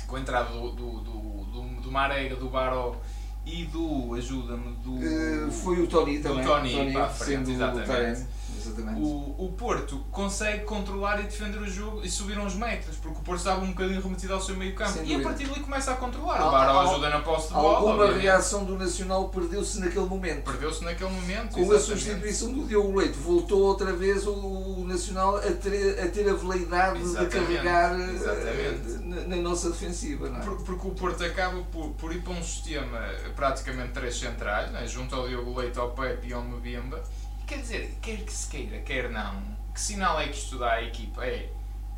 com 0.05 0.15
a 0.15 0.19
entrada 0.19 0.51
do, 0.51 0.71
do, 0.73 0.99
do, 0.99 1.45
do, 1.45 1.81
do 1.81 1.91
Marega, 1.91 2.35
do 2.35 2.49
Baró 2.49 2.95
e 3.43 3.65
do, 3.65 4.13
ajuda-me, 4.13 4.75
do... 4.75 4.93
Uh, 4.93 5.51
foi 5.51 5.81
o 5.81 5.87
Tony 5.87 6.19
também. 6.19 6.45
Tony, 6.45 6.71
Tony 6.71 6.93
para 6.93 7.05
a 7.05 7.09
frente, 7.09 7.49
exatamente. 7.49 8.25
Exatamente. 8.67 9.01
O, 9.01 9.45
o 9.45 9.53
Porto 9.53 9.99
consegue 10.11 10.63
controlar 10.63 11.19
e 11.19 11.23
defender 11.23 11.59
o 11.59 11.67
jogo 11.67 12.01
e 12.03 12.09
subiram 12.09 12.45
os 12.45 12.55
metros, 12.55 12.97
porque 12.97 13.19
o 13.19 13.21
Porto 13.21 13.39
estava 13.39 13.63
um 13.63 13.69
bocadinho 13.69 14.01
remetido 14.01 14.33
ao 14.33 14.41
seu 14.41 14.55
meio 14.55 14.73
campo. 14.75 14.99
E 15.03 15.15
a 15.15 15.21
partir 15.21 15.47
dali 15.47 15.59
começa 15.59 15.91
a 15.91 15.95
controlar. 15.95 16.47
o 16.47 16.51
Barão 16.51 16.79
ajuda 16.81 17.09
na 17.09 17.19
posse 17.19 17.47
de 17.49 17.53
bola. 17.53 17.77
Alguma 17.77 17.93
obviamente. 17.93 18.21
reação 18.23 18.65
do 18.65 18.77
Nacional 18.77 19.29
perdeu-se 19.29 19.79
naquele 19.79 20.05
momento. 20.05 20.43
Perdeu-se 20.43 20.83
naquele 20.83 21.09
momento. 21.09 21.53
Com 21.53 21.61
exatamente. 21.61 21.75
a 21.75 21.79
substituição 21.79 22.53
do 22.53 22.67
Diogo 22.67 22.97
Leite, 22.97 23.17
voltou 23.17 23.61
outra 23.63 23.93
vez 23.93 24.25
o, 24.25 24.33
o 24.33 24.85
Nacional 24.85 25.37
a 25.37 25.41
ter 25.41 25.99
a, 25.99 26.07
ter 26.07 26.29
a 26.29 26.33
veleidade 26.33 27.01
exatamente. 27.01 27.29
de 27.29 27.39
carregar 27.39 27.99
eh, 27.99 28.99
na, 29.01 29.21
na, 29.21 29.35
nossa 29.37 29.69
defensiva. 29.69 30.27
É? 30.27 30.39
Por, 30.39 30.61
porque 30.63 30.87
o 30.87 30.91
Porto 30.91 31.23
acaba 31.23 31.61
por, 31.63 31.89
por 31.91 32.13
ir 32.13 32.21
para 32.21 32.33
um 32.33 32.43
sistema 32.43 32.99
praticamente 33.35 33.93
três 33.93 34.17
centrais, 34.17 34.71
né? 34.71 34.87
junto 34.87 35.15
ao 35.15 35.27
Diogo 35.27 35.59
Leite, 35.59 35.79
ao 35.79 35.91
Pepe 35.91 36.29
e 36.29 36.33
ao 36.33 36.41
Mbemba 36.41 37.01
Quer 37.45 37.59
dizer, 37.59 37.97
quer 38.01 38.17
que 38.17 38.33
se 38.33 38.49
queira, 38.49 38.79
quer 38.79 39.07
não, 39.11 39.39
que 39.71 39.79
sinal 39.79 40.19
é 40.19 40.27
que 40.27 40.37
isto 40.37 40.57
dá 40.57 40.73
à 40.73 40.83
equipa? 40.83 41.23
É, 41.23 41.47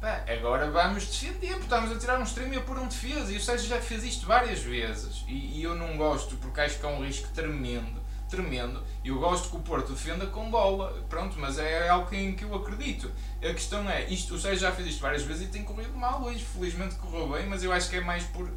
pá, 0.02 0.26
agora 0.28 0.70
vamos 0.70 1.06
defender, 1.06 1.52
porque 1.52 1.64
estamos 1.64 1.92
a 1.92 1.98
tirar 1.98 2.20
um 2.20 2.24
extremo 2.24 2.54
e 2.54 2.58
a 2.58 2.62
pôr 2.62 2.78
um 2.78 2.88
defesa. 2.88 3.32
E 3.32 3.38
o 3.38 3.42
Sérgio 3.42 3.70
já 3.70 3.80
fez 3.80 4.04
isto 4.04 4.26
várias 4.26 4.60
vezes. 4.60 5.24
E, 5.26 5.60
e, 5.60 5.64
eu 5.64 5.74
não 5.74 5.96
gosto, 5.96 6.36
porque 6.36 6.60
acho 6.60 6.80
que 6.80 6.86
é 6.86 6.90
um 6.90 7.02
risco 7.02 7.30
tremendo, 7.30 8.02
tremendo. 8.30 8.84
E 9.06 9.08
eu 9.08 9.20
gosto 9.20 9.50
que 9.50 9.56
o 9.56 9.60
Porto 9.60 9.94
defenda 9.94 10.26
com 10.26 10.52
bola, 10.52 11.02
pronto, 11.08 11.40
mas 11.40 11.58
é 11.58 11.88
algo 11.88 12.14
em 12.14 12.36
que 12.36 12.44
eu 12.44 12.54
acredito. 12.54 13.10
A 13.42 13.54
questão 13.54 13.90
é, 13.90 14.04
isto, 14.10 14.36
o 14.36 14.40
Sérgio 14.40 14.60
já 14.60 14.72
fez 14.74 14.90
isto 14.90 15.02
várias 15.02 15.24
vezes 15.24 15.48
e 15.48 15.48
tem 15.50 15.64
corrido 15.64 15.96
mal 15.96 16.24
hoje. 16.24 16.44
Felizmente 16.44 16.96
correu 16.96 17.30
bem, 17.30 17.48
mas 17.48 17.64
eu 17.64 17.72
acho 17.72 17.90
que 17.90 17.96
é 17.96 18.02
mais 18.02 18.26
por 18.26 18.52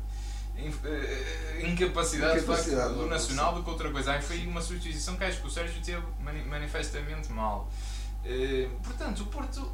incapacidade, 1.63 2.39
Incapacidade 2.39 2.95
do 2.95 3.07
Nacional 3.07 3.55
do 3.55 3.63
que 3.63 3.71
outra 3.71 3.91
coisa. 3.91 4.13
Aí 4.13 4.23
foi 4.23 4.47
uma 4.47 4.61
substituição 4.61 5.17
que 5.17 5.25
acho 5.25 5.41
que 5.41 5.47
o 5.47 5.51
Sérgio 5.51 5.83
teve 5.83 6.03
manifestamente 6.47 7.31
mal. 7.33 7.71
Eh, 8.25 8.69
portanto, 8.83 9.21
o 9.21 9.27
Porto 9.27 9.71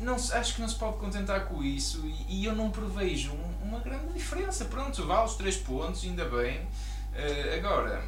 não, 0.00 0.14
acho 0.14 0.54
que 0.54 0.60
não 0.60 0.68
se 0.68 0.76
pode 0.76 0.98
contentar 0.98 1.46
com 1.46 1.62
isso 1.62 2.02
e, 2.28 2.44
eu 2.44 2.54
não 2.54 2.70
prevejo 2.70 3.32
uma 3.62 3.80
grande 3.80 4.12
diferença. 4.12 4.64
Pronto, 4.64 5.06
vale 5.06 5.26
os 5.26 5.34
três 5.36 5.56
pontos, 5.56 6.04
ainda 6.04 6.24
bem. 6.24 6.66
Agora, 7.58 8.02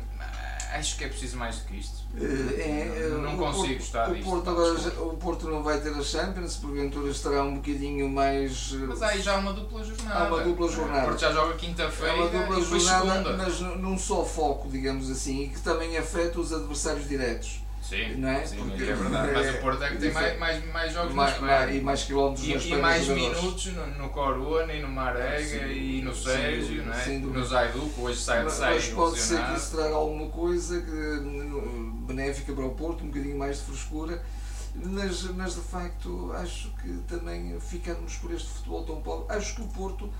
acho 0.79 0.97
que 0.97 1.05
é 1.05 1.09
preciso 1.09 1.37
mais 1.37 1.57
do 1.59 1.65
que 1.67 1.77
isto. 1.77 2.03
É, 2.17 3.09
não, 3.11 3.23
não 3.23 3.37
consigo 3.37 3.67
Porto, 3.67 3.79
gostar 3.79 4.11
o 4.11 4.15
disto. 4.15 4.31
Porto, 4.31 4.51
agora, 4.51 4.73
o 5.03 5.17
Porto 5.17 5.49
não 5.49 5.63
vai 5.63 5.81
ter 5.81 5.93
a 5.93 6.03
Champions, 6.03 6.57
porventura 6.57 7.11
estará 7.11 7.43
um 7.43 7.57
bocadinho 7.57 8.09
mais. 8.09 8.73
Mas 8.73 9.03
aí 9.03 9.21
já 9.21 9.35
há 9.35 9.39
uma 9.39 9.53
dupla 9.53 9.85
jornada. 9.85 10.19
Há 10.19 10.29
uma 10.29 10.43
dupla 10.43 10.69
jornada. 10.69 11.05
Porque 11.07 11.21
já 11.21 11.33
joga 11.33 11.55
quinta-feira. 11.55 12.13
É 12.13 12.21
uma 12.21 12.29
dupla 12.29 12.61
jornada, 12.61 13.13
segunda. 13.13 13.37
mas 13.37 13.61
num 13.61 13.99
só 13.99 14.25
foco, 14.25 14.69
digamos 14.69 15.11
assim, 15.11 15.45
e 15.45 15.49
que 15.49 15.61
também 15.61 15.97
afeta 15.97 16.41
os 16.41 16.53
adversários 16.53 17.09
diretos. 17.09 17.63
Sim, 17.83 18.15
não 18.17 18.29
é? 18.29 18.47
sim 18.47 18.57
Porque, 18.57 18.85
é 18.85 18.95
verdade. 18.95 19.33
Mas 19.35 19.55
o 19.55 19.59
Porto 19.59 19.83
é 19.83 19.89
que 19.91 19.97
tem 19.97 20.13
mais, 20.13 20.39
mais, 20.39 20.73
mais 20.73 20.93
jogos 20.93 21.15
mais, 21.15 21.41
mais, 21.41 21.75
E 21.75 21.81
mais 21.81 22.05
quilómetros 22.05 22.47
E, 22.47 22.69
e 22.69 22.77
mais 22.77 23.09
minutos 23.09 23.67
no, 23.67 23.87
no 23.87 24.09
Corona 24.11 24.73
e 24.73 24.81
no 24.81 24.89
Marega 24.89 25.67
e 25.67 26.01
no 26.01 26.15
Sérgio, 26.15 26.85
não 26.87 26.95
é? 26.95 27.19
no 27.19 27.45
Zaidu, 27.45 27.81
que 27.91 28.01
hoje 28.01 28.21
sai 28.21 28.39
de 28.39 28.45
Mas 28.45 28.89
pode 28.89 29.19
ser 29.19 29.45
que 29.45 29.57
isso 29.57 29.77
traga 29.77 29.95
alguma 29.95 30.29
coisa 30.31 30.81
que, 30.81 32.07
benéfica 32.07 32.53
para 32.53 32.65
o 32.65 32.71
Porto, 32.71 33.03
um 33.03 33.09
bocadinho 33.09 33.37
mais 33.37 33.59
de 33.59 33.65
frescura. 33.65 34.23
Mas, 34.75 35.25
mas 35.25 35.55
de 35.55 35.61
facto 35.61 36.33
acho 36.35 36.71
que 36.83 36.89
também 37.07 37.59
ficarmos 37.61 38.17
por 38.17 38.33
este 38.33 38.49
futebol 38.49 38.85
tão 38.85 39.03
pobre. 39.03 39.37
Acho 39.37 39.57
que 39.57 39.63
o 39.63 39.67
Porto 39.67 40.11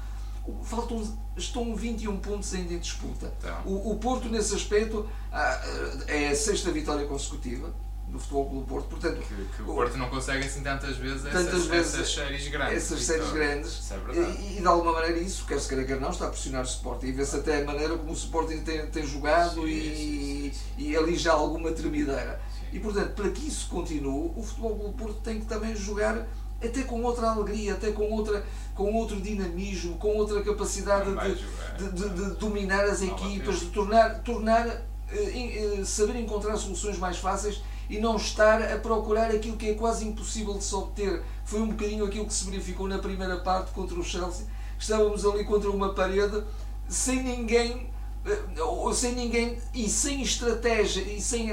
faltam, 0.63 1.19
estão 1.37 1.75
21 1.75 2.19
pontos 2.19 2.53
ainda 2.55 2.75
em 2.75 2.79
disputa. 2.79 3.33
Então. 3.39 3.63
O, 3.65 3.93
o, 3.93 3.97
Porto, 3.97 4.29
nesse 4.29 4.55
aspecto, 4.55 5.09
ah, 5.31 5.61
é 6.07 6.29
a 6.29 6.37
sexta 6.37 6.71
vitória 6.71 7.07
consecutiva 7.07 7.73
do 8.09 8.19
Futebol 8.19 8.49
Clube 8.51 8.67
Porto. 8.69 8.89
Portanto, 8.89 9.21
que, 9.21 9.57
que 9.57 9.63
o 9.63 9.75
Porto 9.75 9.97
não 9.97 10.09
consegue 10.11 10.45
assim 10.45 10.63
tantas 10.63 10.97
vezes, 10.97 11.23
tantas 11.23 11.47
essas, 11.47 11.67
vezes 11.67 11.95
essas 11.95 12.15
séries 12.15 12.49
grandes. 12.49 12.77
Essas 12.77 13.03
séries 13.03 13.31
grandes. 13.33 13.91
É 13.91 13.97
e, 14.19 14.59
e, 14.59 14.61
de 14.61 14.67
alguma 14.67 14.93
maneira 14.93 15.19
isso, 15.19 15.47
quer 15.47 15.59
se 15.59 15.69
queira 15.69 15.85
quer 15.85 16.01
não, 16.01 16.11
está 16.11 16.27
a 16.27 16.31
pressionar 16.31 16.63
o 16.63 16.67
Sporting. 16.67 17.07
E 17.07 17.13
vê-se 17.13 17.37
até 17.37 17.63
a 17.63 17.65
maneira 17.65 17.97
como 17.97 18.11
o 18.11 18.15
Sporting 18.15 18.59
tem, 18.59 18.87
tem 18.87 19.07
jogado 19.07 19.63
sim, 19.63 19.67
e, 19.67 20.53
sim, 20.53 20.53
sim. 20.53 20.91
e 20.91 20.97
ali 20.97 21.17
já 21.17 21.33
alguma 21.33 21.73
tremideira. 21.73 22.41
E 22.73 22.81
portanto, 22.81 23.15
para 23.15 23.31
que 23.31 23.47
isso 23.47 23.69
continue, 23.69 24.33
o 24.35 24.43
Futebol 24.43 24.79
Clube 24.79 24.97
Porto 24.97 25.21
tem 25.21 25.41
que 25.41 25.47
também 25.47 25.77
jogar 25.77 26.27
até 26.67 26.83
com 26.83 27.03
outra 27.03 27.31
alegria, 27.31 27.75
até 27.75 27.91
com, 27.91 28.11
outra, 28.11 28.45
com 28.75 28.95
outro 28.95 29.21
dinamismo, 29.21 29.97
com 29.99 30.17
outra 30.17 30.43
capacidade 30.43 31.11
de, 31.11 31.35
de, 31.79 31.93
de, 31.93 32.09
de, 32.09 32.31
dominar 32.37 32.85
as 32.85 33.03
equipas, 33.03 33.61
de 33.61 33.67
tornar, 33.67 34.23
tornar 34.23 34.67
eh, 35.11 35.79
eh, 35.81 35.85
saber 35.85 36.17
encontrar 36.17 36.57
soluções 36.57 36.99
mais 36.99 37.19
fáceis 37.19 37.63
e 37.91 37.99
não 37.99 38.17
estar 38.17 38.63
a 38.63 38.79
procurar 38.79 39.31
aquilo 39.31 39.57
que 39.57 39.71
é 39.71 39.75
quase 39.75 40.07
impossível 40.07 40.55
de 40.55 40.65
se 40.65 40.75
obter. 40.75 41.23
Foi 41.45 41.61
um 41.61 41.69
bocadinho 41.69 42.05
aquilo 42.05 42.27
que 42.27 42.33
se 42.33 42.45
verificou 42.45 42.87
na 42.87 42.99
primeira 42.99 43.39
parte 43.39 43.73
contra 43.73 43.99
o 43.99 44.05
Chelsea. 44.05 44.47
Estávamos 44.79 45.27
ali 45.27 45.45
contra 45.45 45.71
uma 45.71 45.93
parede 45.93 46.43
sem 46.89 47.23
ninguém 47.23 47.91
eh, 48.25 48.95
sem 48.95 49.15
ninguém 49.15 49.59
e 49.75 49.89
sem 49.89 50.23
estratégia 50.23 51.03
e 51.03 51.21
sem 51.21 51.51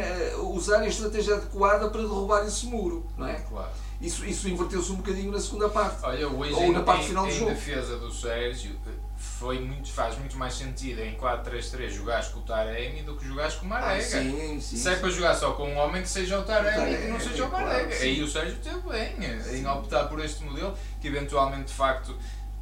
usar 0.54 0.82
a 0.82 0.88
estratégia 0.88 1.36
adequada 1.36 1.90
para 1.90 2.02
derrubar 2.02 2.46
esse 2.46 2.68
muro, 2.68 3.08
não 3.18 3.28
é? 3.28 3.40
Claro 3.40 3.89
isso, 4.02 4.26
isso 4.26 4.48
inverteu-se 4.48 4.92
um 4.92 4.96
bocadinho 4.96 5.32
na 5.32 5.40
segunda 5.40 5.68
parte. 5.68 5.98
Olha, 6.04 6.28
hoje 6.28 6.54
ou 6.54 6.72
na 6.72 6.84
parte 6.84 7.04
em, 7.04 7.08
final 7.08 7.26
do 7.26 7.32
em 7.32 7.38
jogo. 7.38 7.52
defesa 7.52 7.98
do 7.98 8.12
Sérgio, 8.12 8.80
foi 9.18 9.60
muito, 9.60 9.92
faz 9.92 10.18
muito 10.18 10.38
mais 10.38 10.54
sentido 10.54 11.02
em 11.02 11.16
4-3-3 11.18 11.90
jogares 11.90 12.30
com 12.30 12.40
o 12.40 12.44
Taremi 12.44 13.02
do 13.02 13.18
que 13.18 13.28
jogares 13.28 13.56
com 13.56 13.66
o 13.66 13.70
Marega. 13.70 14.00
Ah, 14.00 14.02
sim, 14.02 14.60
sim, 14.62 14.78
Se 14.78 14.90
é 14.90 14.96
para 14.96 15.10
jogar 15.10 15.36
só 15.36 15.52
com 15.52 15.70
um 15.70 15.78
homem 15.78 16.02
que 16.02 16.08
seja 16.08 16.40
o 16.40 16.44
Taremi 16.44 16.94
e 16.94 16.98
que 16.98 17.08
não 17.08 17.20
seja 17.20 17.46
o 17.46 17.52
Marega. 17.52 17.88
Claro, 17.88 18.02
Aí 18.02 18.24
o 18.24 18.28
Sérgio 18.28 18.58
teve 18.64 18.80
bem 18.90 19.16
em 19.54 19.68
optar 19.68 20.06
por 20.06 20.24
este 20.24 20.44
modelo, 20.46 20.74
que 21.02 21.08
eventualmente 21.08 21.66
de 21.66 21.74
facto 21.74 22.16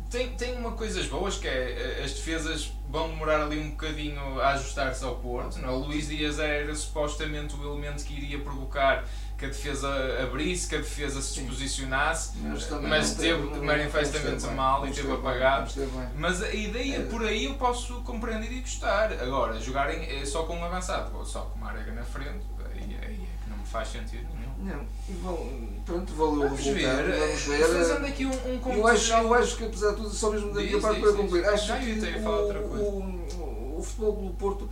tem, 0.09 0.29
tem 0.29 0.55
uma 0.55 0.71
coisas 0.71 1.05
boas 1.07 1.37
que 1.37 1.47
é 1.47 2.01
as 2.03 2.13
defesas 2.13 2.71
vão 2.89 3.09
demorar 3.09 3.41
ali 3.41 3.59
um 3.59 3.71
bocadinho 3.71 4.39
a 4.39 4.53
ajustar-se 4.53 5.03
ao 5.03 5.15
Porto. 5.15 5.59
Não? 5.59 5.69
É? 5.69 5.71
O 5.71 5.79
Luís 5.79 6.07
Dias 6.07 6.39
era 6.39 6.73
supostamente 6.73 7.55
o 7.55 7.63
elemento 7.63 8.03
que 8.03 8.13
iria 8.13 8.39
provocar 8.39 9.05
que 9.37 9.45
a 9.45 9.49
defesa 9.49 9.87
abrisse, 10.23 10.67
que 10.67 10.75
a 10.75 10.79
defesa 10.79 11.21
se 11.21 11.41
posicionasse, 11.41 12.37
mas, 12.39 12.69
mas 12.81 13.13
teve 13.13 13.59
manifestamente 13.59 14.47
mal 14.47 14.87
e 14.87 14.91
teve 14.91 15.11
apagado. 15.11 15.71
Mas 16.15 16.41
a 16.41 16.51
ideia 16.51 17.01
por 17.01 17.23
aí 17.23 17.45
eu 17.45 17.53
posso 17.53 18.01
compreender 18.01 18.51
e 18.51 18.61
gostar. 18.61 19.13
Agora, 19.13 19.59
jogarem 19.59 20.03
é 20.09 20.25
só 20.25 20.43
com 20.43 20.57
um 20.57 20.65
avançado, 20.65 21.23
só 21.23 21.41
com 21.41 21.59
uma 21.59 21.69
arega 21.69 21.91
na 21.91 22.03
frente, 22.03 22.45
aí, 22.65 22.97
aí 22.99 23.13
é 23.13 23.43
que 23.43 23.49
não 23.49 23.57
me 23.57 23.65
faz 23.65 23.89
sentido 23.89 24.27
nenhum. 24.33 24.47
Não, 24.57 24.87
e 25.07 25.11
bom, 25.19 25.69
pronto, 25.85 26.13
valeu 26.15 26.49
vamos 26.49 26.65
ver. 26.65 27.19
Vamos 27.19 27.41
ver. 27.43 27.59
Fazendo 27.59 28.05
aqui 28.07 28.25
um, 28.25 28.31
um 28.31 28.73
eu, 28.73 28.87
acho, 28.87 29.13
eu 29.13 29.33
acho 29.35 29.55
que 29.55 29.65
apesar 29.65 29.91
de 29.91 29.97
tudo, 29.97 30.09
só 30.09 30.31
mesmo 30.31 30.51
da 30.51 30.61
minha 30.61 30.81
parte 30.81 30.99
para 30.99 31.13
concluir, 31.13 31.45
acho 31.45 31.77
que 31.77 31.91
o, 31.91 32.29
o, 32.29 33.37
o, 33.39 33.77
o 33.77 33.83
futebol 33.83 34.13
do 34.13 34.33
Porto 34.33 34.67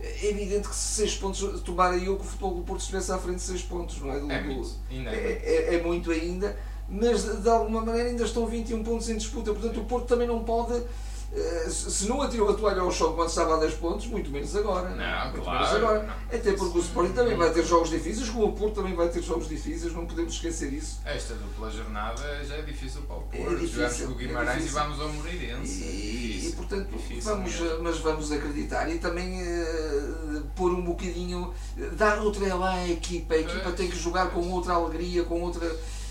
é 0.00 0.30
evidente 0.30 0.68
que 0.68 0.74
se 0.74 1.02
6 1.02 1.16
pontos, 1.16 1.60
tomara 1.62 1.96
eu 1.96 2.16
que 2.16 2.22
o 2.22 2.24
futebol 2.24 2.54
do 2.54 2.62
Porto 2.62 2.80
estivesse 2.80 3.10
à 3.10 3.18
frente 3.18 3.36
de 3.36 3.42
6 3.42 3.62
pontos, 3.62 4.00
não 4.00 4.12
é? 4.12 4.20
Do, 4.20 4.30
é, 4.30 4.42
muito, 4.42 4.70
ainda 4.90 5.10
é, 5.10 5.42
é, 5.44 5.74
é, 5.74 5.82
muito 5.82 6.10
ainda, 6.12 6.56
mas 6.88 7.42
de 7.42 7.48
alguma 7.48 7.80
maneira 7.80 8.08
ainda 8.08 8.24
estão 8.24 8.46
21 8.46 8.84
pontos 8.84 9.08
em 9.08 9.16
disputa, 9.16 9.52
portanto 9.52 9.80
o 9.80 9.84
Porto 9.84 10.06
também 10.06 10.28
não 10.28 10.44
pode. 10.44 10.82
Eh, 11.30 11.68
se 11.68 12.06
não 12.08 12.22
atirou 12.22 12.48
a 12.48 12.54
toalha 12.54 12.80
ao 12.80 12.90
chão 12.90 13.12
quando 13.14 13.28
estava 13.28 13.56
a 13.56 13.58
10 13.60 13.74
pontos, 13.74 14.06
muito 14.06 14.30
menos 14.30 14.56
agora. 14.56 14.88
Não, 14.90 15.30
muito 15.30 15.44
claro, 15.44 15.58
menos 15.58 15.74
agora. 15.76 16.02
Não. 16.04 16.38
Até 16.38 16.52
porque 16.54 16.78
o 16.78 16.80
Sporting 16.80 17.12
também 17.12 17.36
vai 17.36 17.52
ter 17.52 17.64
jogos 17.66 17.90
difíceis, 17.90 18.30
como 18.30 18.46
o 18.46 18.52
Porto 18.52 18.76
também 18.76 18.94
vai 18.94 19.08
ter 19.10 19.22
jogos 19.22 19.46
difíceis, 19.46 19.92
não 19.92 20.06
podemos 20.06 20.32
esquecer 20.32 20.72
isso. 20.72 21.00
Esta 21.04 21.34
dupla 21.34 21.70
jornada 21.70 22.42
já 22.46 22.56
é 22.56 22.62
difícil 22.62 23.02
para 23.02 23.16
o 23.16 23.20
Porto. 23.20 23.36
É 23.36 23.54
difícil, 23.56 23.68
Jogamos 23.74 24.00
com 24.00 24.12
o 24.12 24.14
Guimarães 24.14 24.62
é 24.62 24.66
e 24.66 24.68
vamos 24.70 25.00
ao 25.00 25.08
Moreirense. 25.10 25.82
E, 25.82 26.48
e, 26.48 26.52
portanto, 26.56 26.88
Difícil 26.96 27.22
vamos, 27.34 27.60
mesmo. 27.60 27.82
mas 27.82 27.98
vamos 27.98 28.32
acreditar 28.32 28.88
e 28.88 28.98
também 28.98 29.42
eh, 29.42 30.42
pôr 30.56 30.72
um 30.72 30.82
bocadinho, 30.82 31.52
eh, 31.78 31.90
dar 31.92 32.20
outra 32.20 32.46
ela 32.46 32.70
à 32.72 32.88
equipa. 32.88 33.34
A 33.34 33.38
equipa 33.38 33.60
Pois, 33.64 33.74
tem 33.74 33.90
que 33.90 33.96
jogar 33.98 34.28
com 34.30 34.40
pois. 34.40 34.52
outra 34.54 34.72
alegria, 34.74 35.24
com 35.24 35.42
outra. 35.42 35.66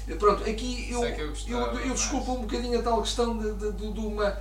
eh, 0.07 0.13
Pronto, 0.15 0.47
aqui 0.47 0.89
eu, 0.91 1.03
é 1.03 1.19
eu 1.19 1.33
eu, 1.47 1.57
eu, 1.57 1.73
mais. 1.73 1.93
desculpo 1.93 2.33
um 2.33 2.41
bocadinho 2.41 2.77
a 2.79 2.83
tal 2.83 3.01
questão 3.01 3.35
de, 3.35 3.51
de, 3.55 3.71
de, 3.71 3.93
de 3.93 3.99
uma. 3.99 4.37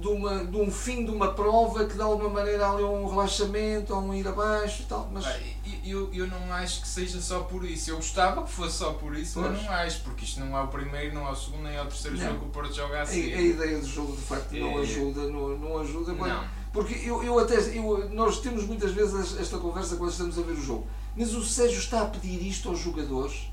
De, 0.00 0.08
uma, 0.08 0.44
de 0.44 0.56
um 0.56 0.70
fim 0.70 1.04
de 1.04 1.10
uma 1.10 1.32
prova 1.32 1.84
que 1.86 1.94
de 1.94 2.02
alguma 2.02 2.28
maneira 2.28 2.66
há 2.66 2.70
ali 2.72 2.84
um 2.84 3.08
relaxamento 3.08 3.92
ou 3.94 4.00
um 4.02 4.14
ir 4.14 4.28
abaixo 4.28 4.82
e 4.82 4.84
tal, 4.84 5.08
mas 5.12 5.26
Ah, 5.26 5.36
Eu, 5.84 6.12
eu 6.12 6.26
não 6.26 6.52
acho 6.52 6.82
que 6.82 6.88
seja 6.88 7.20
só 7.20 7.40
por 7.40 7.64
isso. 7.64 7.90
Eu 7.90 7.96
gostava 7.96 8.42
que 8.44 8.50
fosse 8.52 8.76
só 8.76 8.92
por 8.92 9.16
isso, 9.16 9.40
mas 9.40 9.52
Pois. 9.52 9.62
não 9.64 9.72
acho, 9.72 10.00
porque 10.02 10.24
isto 10.24 10.40
não 10.40 10.56
é 10.56 10.62
o 10.62 10.68
primeiro, 10.68 11.14
não 11.14 11.26
é 11.26 11.30
o 11.30 11.34
segundo, 11.36 11.62
nem 11.62 11.74
é 11.76 11.82
o 11.82 11.86
terceiro 11.86 12.16
Não. 12.18 12.24
jogo 12.26 12.38
que 12.40 12.44
o 12.44 12.48
Porto 12.50 12.74
joga 12.74 12.98
a, 12.98 13.02
assim. 13.02 13.32
a 13.32 13.40
ideia 13.40 13.78
do 13.78 13.86
jogo 13.86 14.14
de 14.14 14.22
facto 14.22 14.52
não 14.52 14.78
É. 14.78 14.82
ajuda, 14.82 15.20
não, 15.28 15.48
não 15.58 15.78
ajuda. 15.78 16.12
Não. 16.12 16.44
Porque 16.72 16.94
eu, 17.08 17.22
eu 17.24 17.38
até, 17.38 17.54
eu, 17.76 18.08
nós 18.10 18.38
temos 18.40 18.64
muitas 18.64 18.90
vezes 18.92 19.38
esta 19.40 19.58
conversa 19.58 19.96
quando 19.96 20.10
estamos 20.10 20.38
a 20.38 20.42
ver 20.42 20.52
o 20.52 20.60
jogo, 20.62 20.86
mas 21.16 21.32
o 21.34 21.42
Sérgio 21.42 21.78
está 21.78 22.02
a 22.02 22.06
pedir 22.06 22.46
isto 22.46 22.68
aos 22.68 22.78
jogadores 22.78 23.50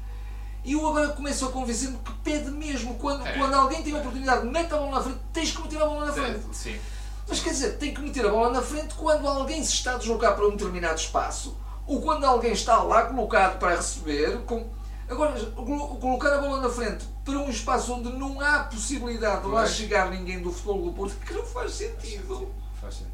e 0.63 0.74
eu 0.74 0.88
agora 0.88 1.10
começo 1.10 1.46
a 1.46 1.51
convencer-me 1.51 1.98
que 1.98 2.12
pede 2.24 2.50
mesmo. 2.51 2.96
Quando, 2.96 3.25
É. 3.25 3.38
quando 3.38 3.53
alguém 3.53 3.84
tem 3.84 3.93
a 3.96 4.00
oportunidade, 4.00 4.46
mete 4.48 4.74
a 4.74 4.77
bola 4.77 4.91
na 4.91 5.01
frente, 5.03 5.20
tens 5.34 5.51
que 5.51 5.62
meter 5.62 5.82
a 5.82 5.86
bola 5.86 6.05
na 6.05 6.13
frente. 6.13 6.39
Sim. 6.53 6.79
Mas 7.27 7.39
quer 7.39 7.50
dizer, 7.51 7.77
tem 7.77 7.93
que 7.93 8.01
meter 8.01 8.25
a 8.25 8.29
bola 8.29 8.50
na 8.50 8.62
frente 8.62 8.93
quando 8.96 9.27
alguém 9.27 9.63
se 9.63 9.74
está 9.74 9.96
a 9.96 9.98
deslocar 9.98 10.36
para 10.36 10.46
um 10.48 10.51
determinado 10.51 11.00
espaço 11.00 11.58
ou 11.88 12.01
quando 12.01 12.25
alguém 12.25 12.51
está 12.53 12.82
lá 12.84 13.05
colocado 13.05 13.60
para 13.60 13.75
receber. 13.75 14.39
Com... 14.46 14.67
Agora, 15.10 15.38
colo- 15.51 15.98
colocar 15.98 16.34
a 16.34 16.38
bola 16.39 16.62
na 16.62 16.70
frente 16.70 17.05
para 17.25 17.36
um 17.38 17.50
espaço 17.50 17.93
onde 17.93 18.10
não 18.13 18.39
há 18.41 18.63
possibilidade 18.63 19.41
de 19.43 19.48
lá 19.48 19.65
chegar 19.67 20.10
ninguém 20.10 20.41
do 20.41 20.51
futebol 20.51 20.82
do 20.86 20.93
Porto, 20.93 21.15
que 21.25 21.34
não 21.34 21.43
faz 21.46 21.74
sentido. 21.74 22.51
Faz 22.82 22.96
sentido. 22.96 23.13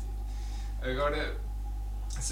Agora, 0.82 1.36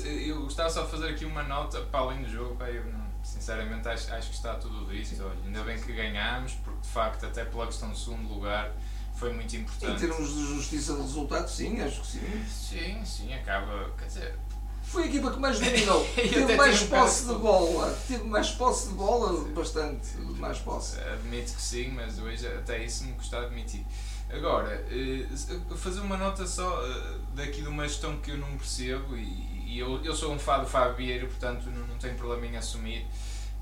eu 0.03 0.41
gostava 0.43 0.69
só 0.69 0.83
de 0.83 0.91
fazer 0.91 1.09
aqui 1.09 1.25
uma 1.25 1.43
nota 1.43 1.81
para 1.81 1.99
além 2.01 2.21
do 2.23 2.29
jogo. 2.29 2.55
pá, 2.55 2.69
eu 2.69 2.85
não- 2.85 3.06
sinceramente 3.33 3.87
acho, 3.87 4.13
acho 4.13 4.29
que 4.29 4.35
está 4.35 4.55
tudo 4.55 4.85
dito. 4.89 5.23
Olha, 5.23 5.37
ainda 5.45 5.61
bem 5.63 5.79
que 5.79 5.91
ganhámos, 5.93 6.53
porque 6.63 6.81
de 6.81 6.87
facto, 6.87 7.25
até 7.25 7.43
pela 7.45 7.65
questão 7.67 7.89
do 7.89 7.97
segundo 7.97 8.33
lugar, 8.33 8.71
foi 9.15 9.33
muito 9.33 9.55
Em 9.55 9.59
importante. 9.59 9.99
termos 9.99 10.33
de 10.33 10.55
justiça 10.55 10.93
de 10.95 11.01
resultado, 11.01 11.47
sim, 11.49 11.81
acho 11.81 12.01
que 12.01 12.07
sim. 12.07 12.45
Sim, 12.47 13.05
sim, 13.05 13.33
acaba. 13.33 13.91
Quer 13.97 14.05
dizer, 14.05 14.35
Foi 14.83 15.03
a 15.03 15.05
equipa 15.07 15.31
que 15.31 15.39
mais 15.39 15.59
dominou. 15.59 16.05
Teve 16.15 16.55
mais 16.55 16.83
posse 16.83 17.27
de 17.27 17.33
bola. 17.33 17.97
Teve 18.07 18.23
mais 18.23 18.51
posse 18.51 18.87
de 18.89 18.93
bola, 18.93 19.43
bastante 19.49 20.15
mais 20.39 20.59
posse. 20.59 20.99
Admito 21.01 21.53
que 21.53 21.61
sim, 21.61 21.89
mas 21.89 22.17
hoje 22.19 22.47
até 22.47 22.83
isso 22.83 23.03
me 23.03 23.13
custa 23.13 23.39
admitir. 23.39 23.85
Agora, 24.29 24.85
eh, 24.89 25.25
fazer 25.77 25.99
uma 26.01 26.17
nota 26.17 26.45
só 26.45 26.81
eh, 26.85 27.17
daqui 27.33 27.61
de 27.61 27.67
uma 27.67 27.87
gestão 27.87 28.17
que 28.17 28.31
eu 28.31 28.37
não 28.37 28.57
percebo, 28.57 29.15
e, 29.15 29.56
e 29.67 29.79
eu, 29.79 30.03
eu 30.03 30.15
sou 30.15 30.33
um 30.33 30.39
fã 30.39 30.59
do 30.59 30.65
Fábio 30.65 30.95
Vieira, 30.95 31.27
portanto 31.27 31.69
não, 31.69 31.85
não 31.87 31.97
tenho 31.97 32.15
problema 32.15 32.45
em 32.45 32.55
assumir. 32.55 33.05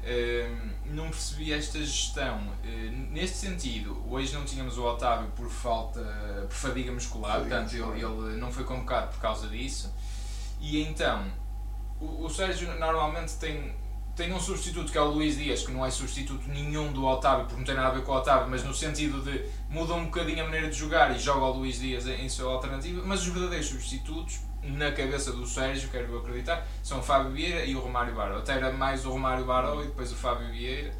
Eh, 0.04 0.48
não 0.86 1.10
percebi 1.10 1.52
esta 1.52 1.80
gestão. 1.80 2.40
Eh, 2.64 2.92
neste 3.10 3.38
sentido, 3.38 4.06
hoje 4.08 4.32
não 4.36 4.46
tínhamos 4.46 4.78
o 4.78 4.84
Otávio 4.84 5.30
por 5.36 5.50
falta, 5.50 6.00
por 6.48 6.56
fadiga 6.56 6.92
muscular, 6.92 7.40
Fadiga 7.40 7.56
portanto 7.56 7.74
ele, 7.74 8.06
muscular. 8.06 8.30
ele 8.30 8.40
não 8.40 8.52
foi 8.52 8.64
convocado 8.64 9.12
por 9.12 9.20
causa 9.20 9.48
disso. 9.48 9.92
E 10.62 10.80
então, 10.84 11.26
o, 12.00 12.26
o 12.26 12.30
Sérgio 12.30 12.78
normalmente 12.78 13.34
tem, 13.38 13.76
tem 14.16 14.32
um 14.32 14.40
substituto 14.40 14.92
que 14.92 14.98
é 15.00 15.02
o 15.02 15.10
Luís 15.10 15.38
Dias, 15.40 15.64
que 15.66 15.72
não 15.72 15.84
é 15.84 15.90
substituto 15.90 16.48
nenhum 16.50 16.94
do 16.94 17.04
Otávio, 17.04 17.46
porque 17.46 17.58
não 17.58 17.66
tem 17.66 17.74
nada 17.74 17.88
a 17.88 17.92
ver 17.92 18.04
com 18.04 18.12
o 18.12 18.16
Otávio, 18.16 18.48
mas 18.48 18.64
no 18.64 18.76
sentido 18.76 19.24
de 19.24 19.44
muda 19.68 19.96
um 19.96 20.06
bocadinho 20.06 20.42
a 20.42 20.44
maneira 20.44 20.70
de 20.70 20.76
jogar 20.76 21.16
e 21.16 21.20
joga 21.20 21.46
o 21.46 21.58
Luís 21.58 21.80
Dias 21.80 22.06
em, 22.06 22.26
em 22.26 22.30
sua 22.30 22.54
alternativa. 22.54 23.02
Mas 23.04 23.22
os 23.22 23.30
verdadeiros 23.30 23.70
substitutos, 23.70 24.40
na 24.66 24.92
cabeça 24.92 25.32
do 25.32 25.46
Sérgio, 25.46 25.90
quero 25.90 26.18
acreditar, 26.18 26.66
são 26.84 27.00
o 27.00 27.04
Fábio 27.04 27.32
Vieira 27.32 27.66
e 27.66 27.76
o 27.76 27.80
Romário 27.80 28.14
Baró. 28.16 28.38
Até 28.38 28.54
era 28.54 28.72
mais 28.72 29.06
o 29.06 29.12
Romário 29.12 29.46
Baró 29.46 29.82
e 29.82 29.88
depois 29.88 30.12
o 30.12 30.16
Fábio 30.16 30.52
Vieira. 30.52 30.92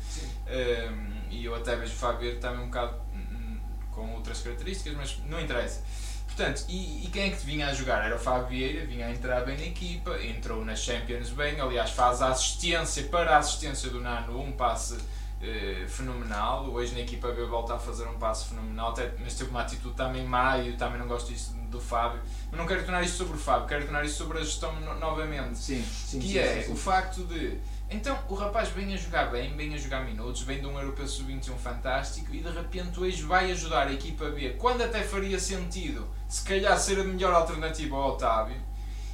Um, 0.48 1.16
e 1.32 1.46
eu 1.46 1.56
até 1.56 1.76
vejo 1.76 1.94
o 1.94 1.96
Fábio 1.96 2.20
Vieira 2.22 2.40
também 2.40 2.62
um 2.62 2.68
bocado 2.68 3.02
hum, 3.14 3.60
com 3.92 4.14
outras 4.14 4.42
características, 4.42 4.94
mas 4.96 5.20
não 5.28 5.40
interessa. 5.40 5.84
Portanto, 6.26 6.66
e, 6.68 7.06
e 7.06 7.10
quem 7.10 7.24
é 7.24 7.30
que 7.30 7.46
vinha 7.46 7.68
a 7.68 7.74
jogar? 7.74 8.06
Era 8.06 8.16
o 8.16 8.20
Fábio 8.20 8.48
Vieira, 8.48 8.86
vinha 8.86 9.08
a 9.08 9.12
entrar 9.12 9.46
bem 9.46 9.58
na 9.58 9.66
equipa, 9.66 10.22
entrou 10.22 10.64
na 10.66 10.76
Champions 10.76 11.30
bem, 11.30 11.60
aliás 11.60 11.92
faz 11.92 12.22
a 12.22 12.30
assistência 12.30 13.04
para 13.04 13.36
a 13.36 13.38
assistência 13.38 13.90
do 13.90 14.02
Nano, 14.02 14.40
um 14.40 14.52
passe 14.52 14.98
eh, 15.46 15.86
fenomenal. 15.88 16.66
Hoje 16.70 16.94
na 16.94 17.02
equipa 17.02 17.30
B 17.32 17.44
volta 17.46 17.76
a 17.76 17.80
fazer 17.80 18.08
um 18.08 18.18
passe 18.18 18.50
fenomenal, 18.50 18.90
até, 18.90 19.12
mas 19.24 19.36
teve 19.36 19.50
uma 19.50 19.62
atitude 19.62 19.96
também 19.96 20.26
má 20.26 20.58
e 20.58 20.70
eu 20.70 20.78
também 20.78 21.00
não 21.00 21.08
gosto 21.08 21.32
disso 21.32 21.54
do 21.70 21.80
Fábio. 21.80 22.20
Mas 22.50 22.60
não 22.60 22.66
quero 22.68 22.82
tornar 22.84 23.04
isto 23.04 23.18
sobre 23.18 23.36
o 23.36 23.40
Fábio, 23.40 23.68
quero 23.68 23.84
tornar 23.84 24.04
isto 24.06 24.18
sobre 24.18 24.40
a 24.40 24.42
gestão 24.44 24.74
no- 24.80 25.00
novamente 25.00 25.58
Sim, 25.58 25.84
sim, 25.84 26.20
que 26.20 26.28
sim, 26.30 26.38
é 26.38 26.64
sim. 26.64 26.72
o 26.72 26.76
facto 26.76 27.24
de 27.26 27.60
então 27.88 28.18
o 28.30 28.34
rapaz 28.34 28.70
vem 28.70 28.92
a 28.96 28.98
jogar 28.98 29.30
bem, 29.30 29.56
vem 29.56 29.74
a 29.76 29.78
jogar 29.78 30.04
minutos, 30.04 30.42
vem 30.42 30.60
de 30.60 30.66
um 30.66 30.80
europeu 30.80 31.08
sub-21 31.08 31.56
fantástico 31.58 32.34
e 32.34 32.42
de 32.42 32.50
repente 32.50 33.00
hoje 33.00 33.22
vai 33.22 33.52
ajudar 33.52 33.88
a 33.88 33.94
equipa 33.94 34.26
B, 34.32 34.56
quando 34.58 34.82
até 34.82 35.04
faria 35.04 35.40
sentido 35.40 36.08
se 36.28 36.44
calhar 36.44 36.78
ser 36.80 37.00
a 37.00 37.04
melhor 37.04 37.32
alternativa 37.34 37.96
ao 37.96 38.14
Otávio 38.14 38.58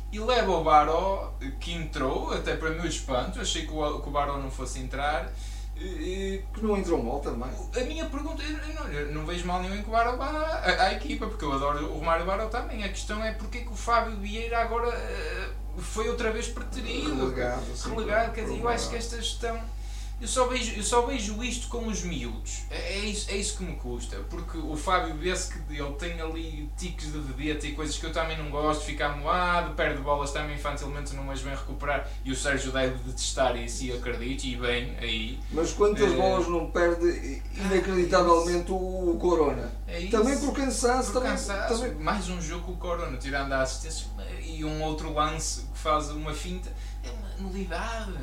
e 0.10 0.20
leva 0.20 0.52
o 0.52 0.64
Baró 0.64 1.34
que 1.60 1.74
entrou, 1.74 2.32
até 2.34 2.56
para 2.56 2.70
meu 2.70 2.86
espanto, 2.86 3.42
achei 3.42 3.66
que 3.66 3.74
o, 3.74 4.00
que 4.00 4.08
o 4.08 4.12
Baró 4.12 4.38
não 4.38 4.50
fosse 4.52 4.80
entrar. 4.80 5.30
E- 5.82 6.44
Que 6.54 6.62
não 6.64 6.78
entrou 6.78 7.02
mal 7.04 7.20
também. 7.20 7.50
a 7.50 7.80
minha 7.86 8.06
pergunta, 8.06 8.42
eu 8.44 8.76
não, 8.76 8.88
eu 8.92 9.12
não 9.14 9.26
vejo 9.26 9.46
mal 9.48 9.62
nenhum 9.62 9.76
em 9.76 9.82
que 9.84 9.90
o 9.90 9.92
Baró 9.92 10.16
vá 10.16 10.26
à, 10.30 10.84
à 10.84 10.94
equipa, 10.94 11.28
porque 11.28 11.44
eu 11.44 11.52
adoro 11.54 11.86
o 11.92 11.98
Romário 12.00 12.26
Baró 12.26 12.48
também. 12.48 12.84
A 12.84 12.90
questão 12.90 13.24
é 13.24 13.32
porque 13.34 13.60
é 13.60 13.62
que 13.62 13.70
o 13.70 13.76
Fábio 13.76 14.16
Vieira 14.18 14.60
agora 14.60 14.88
eh, 14.90 15.50
foi 15.80 16.08
outra 16.10 16.32
vez 16.32 16.48
preterido 16.48 17.16
Relegado, 17.16 17.64
sim, 17.76 17.90
relegado, 17.90 18.34
quer 18.34 18.44
dizer, 18.46 18.60
eu 18.60 18.70
acho 18.70 18.90
que 18.90 18.96
esta 18.96 19.18
gestão. 19.18 19.60
Eu 20.22 20.28
só 20.28 20.46
vejo, 20.46 20.76
eu 20.78 20.84
só 20.84 21.02
vejo 21.02 21.44
isto 21.44 21.68
com 21.68 21.88
os 21.88 22.04
miúdos. 22.04 22.60
É, 22.70 23.00
é, 23.00 23.00
isso, 23.00 23.32
é 23.32 23.38
isso 23.38 23.58
que 23.58 23.64
me 23.64 23.76
custa. 23.76 24.18
Porque 24.30 24.56
o 24.56 24.78
Fábio 24.78 25.16
vê-se 25.16 25.52
que 25.52 25.74
ele 25.76 25.94
tem 25.94 26.22
ali 26.22 26.70
tiques 26.78 27.12
de 27.12 27.18
vedeta 27.18 27.66
e 27.66 27.72
coisas 27.72 27.98
que 27.98 28.06
eu 28.06 28.14
também 28.14 28.38
não 28.38 28.52
gosto, 28.52 28.84
fica 28.86 29.10
moado, 29.10 29.74
perde 29.74 30.00
bolas 30.02 30.32
também 30.32 30.56
infantilmente, 30.56 31.16
não 31.16 31.30
as 31.32 31.42
vem 31.42 31.56
recuperar. 31.56 32.08
E 32.24 32.32
o 32.32 32.36
Sérgio 32.36 32.72
deve 32.72 32.94
detestar 33.00 33.58
isso 33.58 33.84
e 33.84 33.92
acredito, 33.94 34.44
e 34.44 34.56
bem 34.56 34.96
aí. 35.00 35.40
Mas 35.52 35.74
quantas 35.74 36.12
Eh, 36.12 36.16
bolas 36.16 36.48
não 36.48 36.70
perde 36.70 37.42
inacreditavelmente 37.56 38.72
o 38.72 39.18
Corona? 39.20 39.72
É. 39.88 40.06
Também 40.08 40.38
por 40.40 40.54
cansaço, 40.54 41.12
Por 41.12 41.20
também, 41.20 41.32
cansaço, 41.32 41.82
também 41.82 41.96
mais 41.96 42.30
um 42.30 42.40
jogo 42.40 42.66
com 42.66 42.72
o 42.74 42.78
Corona, 42.78 43.18
tirando 43.18 43.52
a 43.54 43.64
assistência 43.64 44.08
e 44.44 44.64
um 44.64 44.84
outro 44.84 45.12
lance 45.14 45.64
que 45.74 45.80
faz 45.80 46.10
uma 46.12 46.32
finta. 46.34 46.72
É 47.04 47.10
uma 47.10 47.50
nulidade. 47.50 48.14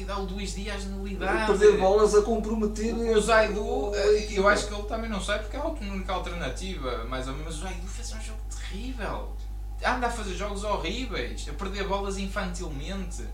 Nulidade, 0.00 0.20
o 0.20 0.24
Luís 0.34 0.54
Dias, 0.54 0.84
nulidade. 0.84 1.46
perder 1.46 1.78
bolas 1.78 2.14
a 2.14 2.22
comprometer 2.22 2.94
O 2.94 3.20
Zaidu, 3.20 3.94
eh, 3.94 4.28
eu 4.32 4.48
acho 4.48 4.66
que 4.66 4.74
ele 4.74 4.82
também 4.84 5.10
não 5.10 5.20
sai 5.22 5.38
porque 5.40 5.56
é 5.56 5.60
a 5.60 5.66
única 5.66 6.12
alternativa, 6.12 7.04
mais 7.04 7.28
ou 7.28 7.34
menos. 7.34 7.56
Mas 7.56 7.64
o 7.64 7.68
Zaidu 7.74 7.86
fez 7.86 8.12
um 8.12 8.20
jogo 8.20 8.40
terrível. 8.48 9.36
Anda 9.84 10.06
a 10.08 10.10
fazer 10.10 10.34
jogos 10.34 10.62
horríveis, 10.64 11.46
a 11.48 11.52
perder 11.52 11.86
bolas 11.86 12.18
infantilmente. 12.18 13.24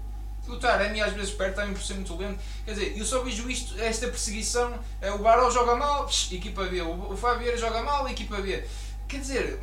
O 0.49 0.57
Taremi 0.59 1.01
às 1.01 1.13
vezes 1.13 1.33
perde 1.35 1.57
também 1.57 1.73
por 1.75 1.83
ser 1.83 1.95
muito 1.95 2.17
lento. 2.17 2.39
Quer 2.65 2.73
dizer, 2.75 2.97
eu 2.97 3.05
só 3.05 3.21
vejo 3.23 3.51
isto, 3.51 3.75
esta 3.81 4.07
perseguição. 4.07 4.79
eh, 5.01 5.11
O 5.11 5.19
Baró 5.19 5.51
joga 5.51 5.75
mal, 5.75 6.07
psh, 6.07 6.33
equipa 6.35 6.65
B. 6.67 6.81
O 6.83 7.13
o 7.13 7.17
Fábio 7.17 7.41
Vieira 7.41 7.57
joga 7.59 7.83
mal, 7.83 8.09
equipa 8.09 8.37
B. 8.41 8.65
Quer 9.09 9.21
dizer, 9.21 9.61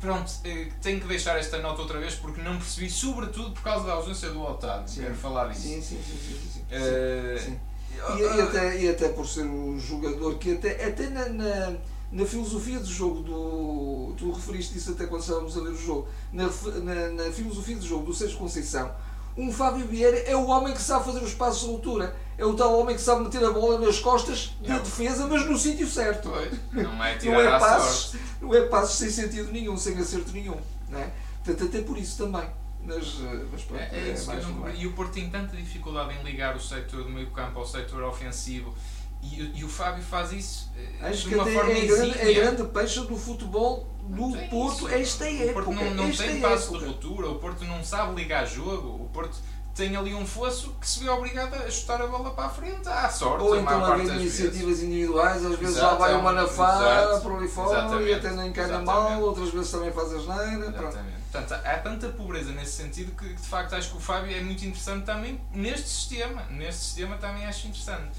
pronto, 0.00 0.30
eh, 0.44 0.68
tenho 0.80 1.00
que 1.00 1.06
deixar 1.06 1.38
esta 1.38 1.58
nota 1.58 1.82
outra 1.82 1.98
vez 1.98 2.14
porque 2.14 2.40
não 2.40 2.56
percebi, 2.56 2.90
sobretudo 2.90 3.52
por 3.52 3.62
causa 3.62 3.86
da 3.86 3.94
ausência 3.94 4.30
do 4.30 4.40
Otávio. 4.42 4.88
Sim. 4.88 5.02
Quero 5.02 5.14
falar 5.14 5.48
disso. 5.48 5.62
Sim, 5.62 5.82
sim, 5.82 6.00
sim, 6.02 6.18
sim, 6.18 6.50
sim. 6.52 6.64
Eh, 6.70 7.38
Sim. 7.38 7.58
E, 7.94 8.20
e 8.20 8.40
ah, 8.40 8.44
até, 8.44 8.80
e 8.80 8.88
até 8.88 9.08
por 9.10 9.26
ser 9.26 9.44
um 9.44 9.78
jogador 9.78 10.36
que 10.38 10.54
até, 10.54 10.84
até 10.86 11.08
na, 11.10 11.28
na, 11.28 11.72
na 12.10 12.26
filosofia 12.26 12.80
do 12.80 12.86
jogo 12.86 13.20
do. 13.22 14.14
Tu 14.16 14.30
referiste 14.32 14.78
isso 14.78 14.92
até 14.92 15.06
quando 15.06 15.22
estávamos 15.22 15.56
a 15.56 15.60
ver 15.60 15.70
o 15.70 15.76
jogo. 15.76 16.08
Na, 16.32 16.48
na, 16.82 17.08
na 17.10 17.30
filosofia 17.32 17.76
do 17.76 17.86
jogo 17.86 18.06
do 18.06 18.14
Sérgio 18.14 18.38
Conceição, 18.38 18.90
um 19.36 19.50
Fábio 19.52 19.86
Vieira 19.86 20.18
é 20.18 20.36
o 20.36 20.46
homem 20.46 20.74
que 20.74 20.80
sabe 20.82 21.04
fazer 21.04 21.20
os 21.22 21.34
passos 21.34 21.62
de 21.64 21.70
altura. 21.70 22.14
É 22.38 22.44
o 22.44 22.54
tal 22.54 22.78
homem 22.78 22.96
que 22.96 23.02
sabe 23.02 23.22
meter 23.24 23.44
a 23.44 23.50
bola 23.52 23.78
nas 23.78 23.98
costas 23.98 24.52
da 24.66 24.74
É. 24.76 24.78
defesa, 24.78 25.26
mas 25.26 25.46
no 25.48 25.56
sítio 25.56 25.86
certo. 25.86 26.30
Pois, 26.30 26.52
não 26.72 27.04
é 27.04 27.12
Não 27.12 27.18
tirar 27.18 27.40
é, 27.40 27.46
à 27.48 27.58
passos, 27.58 28.10
sorte. 28.10 28.26
não 28.40 28.54
é 28.54 28.62
passos 28.62 28.98
sem 28.98 29.10
sentido 29.10 29.52
nenhum, 29.52 29.76
sem 29.76 29.96
acerto 29.98 30.32
nenhum. 30.32 30.56
Não 30.88 30.98
é? 30.98 31.10
Portanto, 31.44 31.64
até 31.68 31.82
por 31.82 31.96
isso 31.98 32.24
também. 32.24 32.48
Mas, 32.84 33.04
eh, 33.20 33.44
mas 33.52 33.62
pronto, 33.62 33.80
É, 33.80 34.08
é 34.08 34.12
isso 34.12 34.30
eu 34.32 34.34
mais 34.34 34.46
não 34.48 34.74
E 34.74 34.86
o 34.88 34.92
Porto 34.92 35.12
tem 35.12 35.30
tanta 35.30 35.56
dificuldade 35.56 36.14
em 36.18 36.22
ligar 36.24 36.56
o 36.56 36.60
setor 36.60 37.04
do 37.04 37.10
meio 37.10 37.30
campo 37.30 37.60
ao 37.60 37.66
setor 37.66 38.02
ofensivo 38.02 38.74
e, 39.22 39.42
o- 39.42 39.56
e 39.58 39.64
o 39.64 39.68
Fábio 39.68 40.02
faz 40.02 40.32
isso 40.32 40.70
eh, 40.76 41.08
Acho 41.08 41.22
de 41.22 41.28
que 41.28 41.34
uma 41.34 41.42
até 41.44 41.52
forma 41.54 41.70
é 41.72 41.86
grande, 41.86 42.18
é 42.18 42.32
grande 42.34 42.64
peixe 42.64 43.00
do 43.00 43.16
futebol 43.16 43.88
do 44.02 44.20
Não 44.20 44.32
tem 44.32 44.48
Porto 44.48 44.86
isso. 44.88 44.88
esta 44.88 45.24
O 45.24 45.28
época. 45.28 45.52
Porto 45.64 45.72
não, 45.72 45.94
não 45.94 46.10
tem 46.12 46.40
passo 46.40 46.78
de 46.78 46.84
ruptura, 46.84 47.28
o 47.30 47.34
Porto 47.36 47.64
não 47.64 47.84
sabe 47.84 48.14
ligar 48.20 48.44
jogo, 48.46 49.04
o 49.04 49.08
Porto 49.12 49.36
tem 49.74 49.96
ali 49.96 50.12
um 50.12 50.26
fosso 50.26 50.74
que 50.78 50.86
se 50.86 51.00
vê 51.02 51.08
obrigado 51.08 51.54
a 51.54 51.70
chutar 51.70 52.02
a 52.02 52.06
bola 52.06 52.32
para 52.32 52.44
a 52.44 52.48
frente, 52.50 52.86
à 52.88 53.08
sorte. 53.08 53.42
Ou 53.42 53.56
então 53.58 53.80
das 53.80 54.00
iniciativas 54.20 54.66
vezes. 54.66 54.82
individuais, 54.82 55.46
às 55.46 55.58
vezes 55.58 55.76
já 55.76 55.80
Exato, 55.82 55.96
vai 55.98 56.12
é 56.12 56.16
um- 56.16 56.20
uma 56.20 56.32
na 56.32 56.46
fara 56.46 57.04
exato, 57.04 57.20
por 57.22 57.36
ali 57.38 57.48
fora 57.48 58.02
e 58.02 58.12
até 58.12 58.30
na 58.32 58.46
exatamente. 58.48 58.84
mal, 58.84 59.22
outras 59.22 59.48
vezes 59.50 59.70
também 59.70 59.90
faz 59.92 60.12
asneira. 60.12 60.72
Pronto. 60.72 60.88
Exatamente. 60.88 61.16
Portanto, 61.32 61.52
há 61.64 61.78
tanta 61.78 62.08
pobreza 62.10 62.52
nesse 62.52 62.72
sentido 62.72 63.12
que, 63.16 63.32
de 63.32 63.40
facto, 63.48 63.72
acho 63.74 63.92
que 63.92 63.96
o 63.96 64.00
Fábio 64.00 64.36
é 64.36 64.40
muito 64.42 64.62
interessante 64.66 65.06
também 65.06 65.40
neste 65.54 65.88
sistema. 65.88 66.42
Neste 66.50 66.82
sistema 66.82 67.16
também 67.16 67.46
acho 67.46 67.66
interessante. 67.68 68.10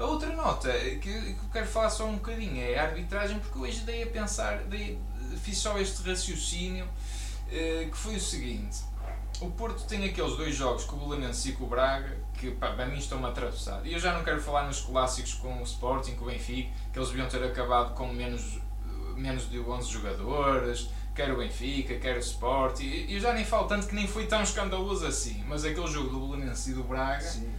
A 0.00 0.04
outra 0.06 0.34
nota 0.34 0.72
que, 0.72 1.10
eu 1.10 1.50
quero 1.52 1.66
falar 1.66 1.90
só 1.90 2.06
um 2.06 2.14
bocadinho 2.14 2.58
é 2.58 2.78
a 2.78 2.84
arbitragem, 2.84 3.38
porque 3.38 3.58
hoje 3.58 3.80
dei 3.80 4.02
a 4.02 4.06
pensar, 4.06 4.62
dei, 4.64 4.98
fiz 5.42 5.58
só 5.58 5.78
este 5.78 6.02
raciocínio, 6.08 6.88
eh, 7.52 7.86
que 7.90 7.96
foi 7.98 8.16
o 8.16 8.20
seguinte. 8.20 8.78
O 9.42 9.50
Porto 9.50 9.84
tem 9.86 10.06
aqueles 10.06 10.38
dois 10.38 10.56
jogos 10.56 10.84
com 10.84 10.96
o 10.96 11.06
Belenenses 11.06 11.44
e 11.44 11.52
com 11.52 11.64
o 11.64 11.66
Braga, 11.66 12.16
que 12.32 12.50
pá, 12.52 12.72
para 12.72 12.86
mim 12.86 12.96
estão-me 12.96 13.26
atravessados. 13.26 13.86
E 13.86 13.92
eu 13.92 13.98
já 13.98 14.14
não 14.14 14.24
quero 14.24 14.40
falar 14.40 14.66
nos 14.66 14.80
clássicos 14.80 15.34
com 15.34 15.60
o 15.60 15.62
Sporting, 15.64 16.14
com 16.14 16.24
o 16.24 16.28
Benfica, 16.28 16.70
que 16.90 16.98
eles 16.98 17.10
deviam 17.10 17.28
ter 17.28 17.44
acabado 17.44 17.92
com 17.94 18.06
menos, 18.06 18.58
menos 19.16 19.50
de 19.50 19.60
11 19.60 19.86
jogadores, 19.86 20.88
quer 21.14 21.30
o 21.30 21.36
Benfica, 21.36 21.96
quer 21.96 22.16
o 22.16 22.20
Sporting. 22.20 23.04
Eu 23.06 23.20
já 23.20 23.34
nem 23.34 23.44
falo 23.44 23.68
tanto 23.68 23.86
que 23.86 23.94
nem 23.94 24.08
foi 24.08 24.26
tão 24.26 24.42
escandaloso 24.42 25.06
assim, 25.06 25.44
mas 25.46 25.62
aquele 25.62 25.88
jogo 25.88 26.08
do 26.08 26.28
Belenenses 26.28 26.68
e 26.68 26.72
do 26.72 26.84
Braga, 26.84 27.20
sim. 27.20 27.52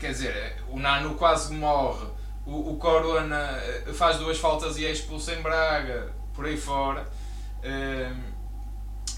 Quer 0.00 0.12
dizer, 0.12 0.56
o 0.68 0.78
Nano 0.78 1.14
quase 1.14 1.52
morre, 1.52 2.06
o, 2.46 2.72
o 2.72 2.76
Corona 2.78 3.36
eh, 3.36 3.92
faz 3.92 4.16
duas 4.16 4.38
faltas 4.38 4.78
e 4.78 4.86
é 4.86 4.90
expulso 4.90 5.30
em 5.30 5.42
Braga, 5.42 6.10
por 6.34 6.46
aí 6.46 6.56
fora. 6.56 7.08
Ehm, 7.62 8.32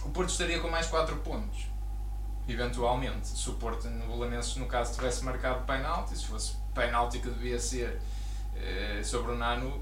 o 0.05 0.11
Porto 0.11 0.31
estaria 0.31 0.59
com 0.59 0.69
mais 0.69 0.89
4 0.89 1.17
pontos, 1.19 1.67
eventualmente. 2.49 3.29
Se 3.29 3.49
o 3.49 3.55
Porto 3.55 3.89
no 3.89 4.19
Belenenses, 4.19 4.57
no 4.57 4.67
caso, 4.67 4.95
tivesse 4.95 5.25
marcado 5.25 5.65
penalti, 5.65 6.19
se 6.19 6.27
fosse 6.27 6.57
penalti 6.75 7.21
que 7.21 7.31
devia 7.31 7.61
ser 7.61 8.01
eh, 8.57 9.01
sobre 9.05 9.33
o 9.33 9.37
Nano. 9.37 9.81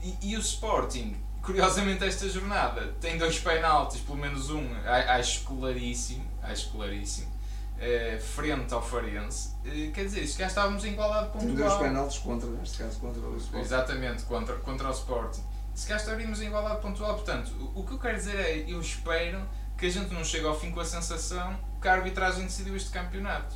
E, 0.00 0.16
e 0.30 0.36
o 0.36 0.40
Sporting, 0.40 1.16
curiosamente, 1.42 2.04
esta 2.04 2.28
jornada 2.28 2.94
tem 3.00 3.18
dois 3.18 3.40
penaltis, 3.40 4.00
pelo 4.00 4.18
menos 4.18 4.50
um, 4.50 4.64
acho 5.08 5.42
claríssimo, 5.42 6.24
acho 6.40 6.70
claríssimo, 6.70 7.28
eh, 7.80 8.18
frente 8.18 8.72
ao 8.74 8.82
Farense. 8.82 9.50
Quer 9.94 10.04
dizer, 10.04 10.26
se 10.26 10.36
cá 10.36 10.46
estávamos 10.46 10.84
em 10.84 10.92
igualdade 10.92 11.30
Tem 11.38 11.54
dois 11.54 11.60
pontual. 11.72 11.78
penaltis 11.80 12.18
contra, 12.18 12.48
neste 12.50 12.78
caso, 12.78 12.98
contra 12.98 13.20
o 13.20 13.36
Sporting. 13.36 13.64
Exatamente, 13.64 14.22
contra, 14.24 14.56
contra 14.56 14.88
o 14.88 14.92
Sporting. 14.92 15.42
Se 15.74 15.86
cá 15.86 15.96
estaríamos 15.96 16.40
em 16.40 16.46
igualdade 16.46 16.80
pontual, 16.80 17.14
portanto, 17.14 17.52
o, 17.74 17.80
o 17.80 17.86
que 17.86 17.92
eu 17.92 17.98
quero 17.98 18.16
dizer 18.16 18.36
é, 18.36 18.64
eu 18.66 18.80
espero 18.80 19.40
que 19.76 19.86
a 19.86 19.90
gente 19.90 20.12
não 20.12 20.24
chegue 20.24 20.44
ao 20.46 20.58
fim 20.58 20.72
com 20.72 20.80
a 20.80 20.84
sensação 20.84 21.56
que 21.80 21.86
a 21.86 21.92
arbitragem 21.92 22.44
decidiu 22.44 22.74
este 22.74 22.90
campeonato. 22.90 23.54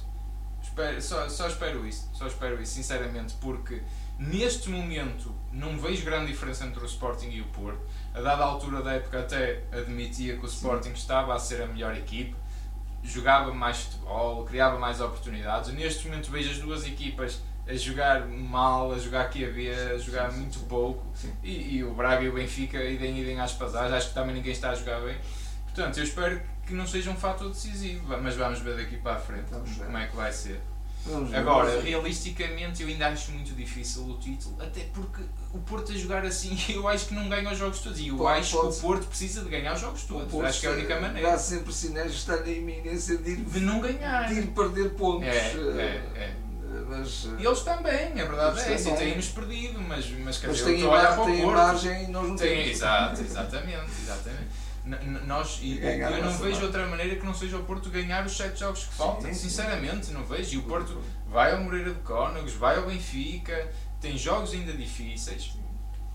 Espero, 0.63 1.03
só, 1.03 1.29
só 1.29 1.49
espero 1.49 1.85
isso, 1.85 2.09
só 2.15 2.29
espero 2.29 2.63
isso, 2.63 2.75
sinceramente, 2.75 3.35
porque 3.41 3.83
neste 4.17 4.71
momento 4.71 5.35
não 5.51 5.77
vejo 5.77 6.05
grande 6.05 6.31
diferença 6.31 6.65
entre 6.65 6.81
o 6.81 6.87
Sporting 6.87 7.31
e 7.31 7.41
o 7.41 7.47
Porto. 7.47 7.81
A 8.15 8.21
dada 8.21 8.45
altura 8.45 8.81
da 8.81 8.93
época 8.93 9.19
até 9.19 9.65
admitia 9.73 10.37
que 10.37 10.45
o 10.45 10.47
Sporting 10.47 10.93
estava 10.93 11.35
a 11.35 11.39
ser 11.41 11.63
a 11.63 11.67
melhor 11.67 11.97
equipe, 11.97 12.37
jogava 13.03 13.53
mais 13.53 13.79
futebol, 13.79 14.45
criava 14.45 14.79
mais 14.79 15.01
oportunidades. 15.01 15.73
Neste 15.73 16.07
momento 16.07 16.31
vejo 16.31 16.51
as 16.51 16.59
duas 16.59 16.87
equipas 16.87 17.41
a 17.67 17.75
jogar 17.75 18.27
mal, 18.27 18.93
a 18.93 18.99
jogar 18.99 19.29
que 19.31 19.45
havia, 19.45 19.95
a 19.95 19.99
jogar 19.99 20.31
sim, 20.31 20.41
muito 20.41 20.59
sim. 20.59 20.67
pouco. 20.67 21.05
Sim. 21.15 21.33
E, 21.43 21.77
e 21.77 21.85
o 21.85 21.95
Braga 21.95 22.23
e 22.23 22.29
o 22.29 22.33
Benfica 22.33 22.83
idem 22.85 23.19
idem 23.21 23.41
às 23.41 23.53
pasagens, 23.53 23.93
acho 23.93 24.09
que 24.09 24.15
também 24.15 24.35
ninguém 24.35 24.53
está 24.53 24.71
a 24.71 24.75
jogar 24.75 25.01
bem. 25.01 25.17
Portanto, 25.65 25.99
eu 25.99 26.05
espero 26.05 26.43
que 26.67 26.75
não 26.75 26.87
seja 26.87 27.11
um 27.11 27.17
fator 27.17 27.49
decisivo, 27.49 28.17
mas 28.23 28.37
vamos 28.37 28.61
ver 28.61 28.77
daqui 28.77 28.97
para 28.97 29.17
a 29.17 29.19
frente 29.19 29.47
Vamos 29.51 29.71
ver. 29.71 29.85
como 29.87 29.99
é 29.99 30.07
que 30.07 30.17
vai 30.17 30.33
ser. 30.33 30.61
Vamos. 31.05 31.35
Agora, 31.35 31.69
ver. 31.71 31.83
realisticamente, 31.85 32.83
eu 32.83 32.89
ainda 32.89 33.09
acho 33.09 33.33
muito 33.33 33.53
difícil 33.55 34.03
o 34.05 34.19
título, 34.19 34.57
até 34.63 34.83
porque 34.95 35.21
o 35.53 35.59
Porto 35.59 35.91
a 35.91 35.95
jogar 35.97 36.25
assim, 36.25 36.57
eu 36.73 36.87
acho 36.89 37.07
que 37.07 37.15
não 37.15 37.29
ganha 37.29 37.51
os 37.51 37.59
jogos 37.59 37.81
todos. 37.81 37.99
E 37.99 38.09
eu 38.09 38.17
Pode- 38.17 38.41
acho 38.41 38.57
pode- 38.57 38.73
que 38.73 38.79
o 38.79 38.81
Porto 38.83 39.07
precisa 39.09 39.43
de 39.43 39.49
ganhar 39.51 39.75
os 39.75 39.81
jogos 39.81 40.03
todos. 40.05 40.31
Porto 40.31 40.47
acho 40.47 40.61
que 40.61 40.67
é 40.67 40.71
a 40.71 40.73
única 40.75 40.95
Dá 40.95 41.01
maneira 41.01 41.39
sempre 41.39 41.73
sinais 41.73 42.13
de 42.13 42.19
estar 42.19 42.37
na 42.39 42.49
iminência 42.49 43.17
de 43.19 43.31
ir, 43.31 43.37
de 43.37 43.61
não 43.61 43.81
ganhar. 43.81 44.29
de 44.29 44.35
ir 44.41 44.47
perder 44.49 44.91
pontos. 44.91 45.27
É, 45.29 45.33
é, 45.37 46.03
é. 46.23 46.37
Mas, 46.89 47.27
eh, 47.27 47.43
E 47.43 47.47
eles 47.47 47.61
também, 47.61 48.13
a 48.21 48.25
verdade 48.25 48.61
é 48.61 48.73
essa, 48.75 48.93
têm-nos 48.93 49.29
perdido, 49.29 49.81
mas, 49.81 50.09
mas 50.11 50.39
quer 50.39 50.49
mas 50.49 50.57
dizer, 50.59 50.75
estou 50.75 50.95
a 50.95 51.17
margem 51.53 52.05
e 52.05 52.07
nós 52.09 52.29
não 52.29 52.37
Tem, 52.37 52.49
temos. 52.57 52.71
exato, 52.71 53.21
exatamente, 53.23 53.91
exatamente. 54.03 54.62
Nós, 54.85 55.61
e, 55.63 55.79
eu 55.79 56.25
não 56.25 56.33
vejo 56.33 56.51
marca. 56.51 56.67
outra 56.67 56.87
maneira 56.89 57.15
que 57.15 57.25
não 57.25 57.33
seja 57.33 57.57
o 57.57 57.65
Porto 57.65 57.89
ganhar 57.89 58.27
os 58.27 58.37
7 58.37 58.59
jogos 58.59 58.85
que 58.85 58.95
faltam. 58.95 59.33
Sinceramente, 59.33 60.11
não 60.11 60.25
vejo. 60.25 60.55
E 60.55 60.59
o 60.59 60.63
Porto 60.63 61.01
vai 61.29 61.53
ao 61.53 61.61
Moreira 61.61 61.95
de 61.95 62.01
Cónegos, 62.01 62.55
vai 62.55 62.77
ao 62.77 62.87
Benfica, 62.87 63.71
tem 64.01 64.19
jogos 64.19 64.53
ainda 64.53 64.73
difíceis. 64.73 65.53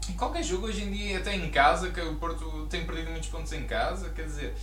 E 0.09 0.13
qualquer 0.13 0.43
jogo 0.43 0.67
hoje 0.67 0.83
em 0.83 0.91
dia, 0.91 1.17
até 1.17 1.35
em 1.35 1.49
casa, 1.49 1.89
que 1.91 2.01
o 2.01 2.15
Porto 2.15 2.67
tem 2.69 2.85
perdido 2.85 3.11
muitos 3.11 3.29
pontos 3.29 3.51
em 3.53 3.63
casa, 3.65 4.09
quer 4.09 4.25
dizer, 4.25 4.53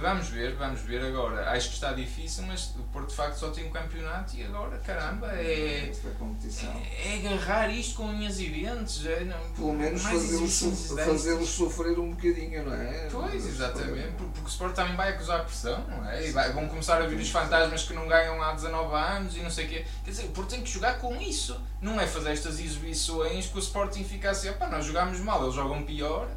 vamos 0.00 0.28
ver, 0.28 0.54
vamos 0.54 0.80
ver 0.82 1.02
agora. 1.02 1.50
Acho 1.50 1.68
que 1.68 1.74
está 1.74 1.92
difícil, 1.92 2.44
mas 2.46 2.74
o 2.76 2.82
Porto 2.92 3.08
de 3.08 3.14
facto 3.16 3.36
só 3.38 3.50
tem 3.50 3.66
um 3.66 3.70
campeonato 3.70 4.36
e 4.36 4.44
agora, 4.44 4.76
caramba, 4.78 5.28
é, 5.32 5.90
competição. 6.18 6.72
é 7.04 7.14
agarrar 7.16 7.68
isto 7.70 7.94
com 7.96 8.04
unhas 8.04 8.38
e 8.38 8.48
dentes. 8.50 9.04
É, 9.06 9.24
não, 9.24 9.38
Pelo 9.54 9.72
menos 9.72 10.02
fazê-los 10.02 10.52
so- 10.52 10.96
fazê-los 10.96 11.48
sofrer 11.48 11.98
um 11.98 12.10
bocadinho, 12.10 12.64
não 12.66 12.74
é? 12.74 13.08
Pois, 13.10 13.46
exatamente, 13.46 14.12
por- 14.18 14.26
porque 14.28 14.46
o 14.46 14.48
Sport 14.48 14.74
também 14.74 14.94
vai 14.96 15.10
acusar 15.10 15.44
pressão, 15.44 15.84
não 15.88 16.08
é? 16.08 16.28
E 16.28 16.32
vai- 16.32 16.52
vão 16.52 16.68
começar 16.68 17.00
a 17.00 17.06
vir 17.06 17.18
os 17.18 17.30
fantasmas 17.30 17.82
que 17.84 17.94
não 17.94 18.06
ganham 18.06 18.42
há 18.42 18.52
19 18.52 18.94
anos 18.94 19.36
e 19.36 19.40
não 19.40 19.50
sei 19.50 19.66
o 19.66 19.68
quê. 19.68 19.86
Quer 20.04 20.10
dizer, 20.10 20.24
o 20.24 20.28
Porto 20.30 20.50
tem 20.50 20.62
que 20.62 20.70
jogar 20.70 20.98
com 20.98 21.14
isso. 21.20 21.58
Não 21.80 22.00
é 22.00 22.06
fazer 22.06 22.30
estas 22.32 22.58
exibições 22.60 23.46
que 23.46 23.56
o 23.56 23.60
Sporting 23.60 24.04
fica 24.04 24.30
assim, 24.30 24.50
opá, 24.50 24.68
nós 24.68 24.84
jogámos 24.84 25.18
mal, 25.20 25.42
eles 25.42 25.54
jogam 25.54 25.82
pior. 25.82 26.28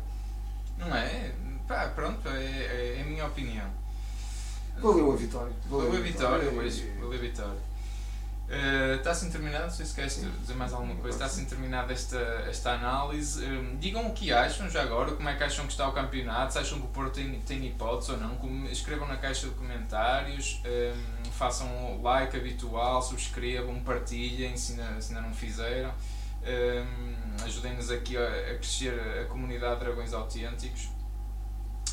Não 0.78 0.96
é? 0.96 1.32
Pá, 1.70 1.88
pronto, 1.96 2.28
é, 2.28 2.32
é- 2.44 2.96
é 2.98 3.02
a 3.02 3.06
minha 3.06 3.26
opinião. 3.26 3.70
Valeu 4.82 5.14
a 5.14 5.16
vitória. 5.16 5.54
Valeu 5.70 5.94
a 5.94 6.00
vitória 6.02 6.50
hoje, 6.50 6.92
valeu 7.00 7.14
a 7.20 7.22
vitória. 7.22 7.70
Eh, 8.52 8.96
Está 8.96 9.12
assim 9.12 9.30
terminado, 9.30 9.66
não 9.66 9.72
sei 9.72 9.86
se 9.86 9.94
queres 9.94 10.26
dizer 10.42 10.56
mais 10.56 10.74
alguma 10.74 10.96
coisa, 10.96 11.16
está 11.18 11.26
assim 11.28 11.46
terminada 11.46 11.94
esta, 11.94 12.18
esta 12.50 12.72
análise. 12.72 13.46
Eh, 13.46 13.76
digam 13.80 14.08
o 14.08 14.14
que 14.14 14.34
acham 14.34 14.68
já 14.68 14.82
agora, 14.82 15.12
como 15.12 15.30
é 15.30 15.36
que 15.36 15.44
acham 15.44 15.66
que 15.68 15.72
está 15.72 15.88
o 15.88 15.92
campeonato, 15.92 16.54
se 16.54 16.58
acham 16.60 16.80
que 16.80 16.86
o 16.88 16.90
Porto 16.90 17.14
tem, 17.14 17.40
tem 17.42 17.64
hipótese 17.68 18.12
ou 18.14 18.18
não, 18.18 18.36
Com- 18.38 18.66
escrevam 18.66 19.08
na 19.08 19.18
caixa 19.18 19.48
de 19.48 19.54
comentários, 19.54 20.60
eh, 20.66 20.96
façam 21.38 21.68
o 21.98 22.02
like 22.02 22.36
habitual, 22.36 23.00
subscrevam, 23.04 23.80
partilhem 23.82 24.58
se 24.58 24.72
ainda, 24.72 25.00
se 25.00 25.14
ainda 25.14 25.28
não 25.28 25.34
fizeram. 25.36 25.94
Eh, 26.44 26.84
Ajudem-nos 27.46 27.90
aqui 27.92 28.18
a, 28.18 28.22
a 28.28 28.56
crescer 28.56 29.00
a 29.22 29.26
comunidade 29.26 29.80
de 29.80 29.86
Dragões 29.86 30.12
Autênticos. 30.14 30.90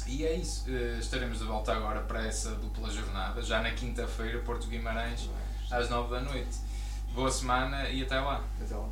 E 0.06 0.24
é 0.24 0.34
isso, 0.34 0.64
eh, 0.68 0.98
estaremos 1.00 1.38
de 1.38 1.44
volta 1.44 1.72
agora 1.72 2.00
para 2.00 2.24
essa 2.24 2.52
dupla 2.52 2.88
jornada, 2.90 3.42
já 3.42 3.60
na 3.60 3.72
quinta-feira, 3.72 4.38
Porto 4.40 4.68
Guimarães, 4.68 5.28
às 5.70 5.90
9 5.90 6.14
da 6.14 6.20
noite. 6.20 6.58
Boa 7.12 7.30
semana 7.30 7.88
e 7.88 8.02
até 8.02 8.20
lá. 8.20 8.44
Até 8.62 8.74
lá. 8.74 8.88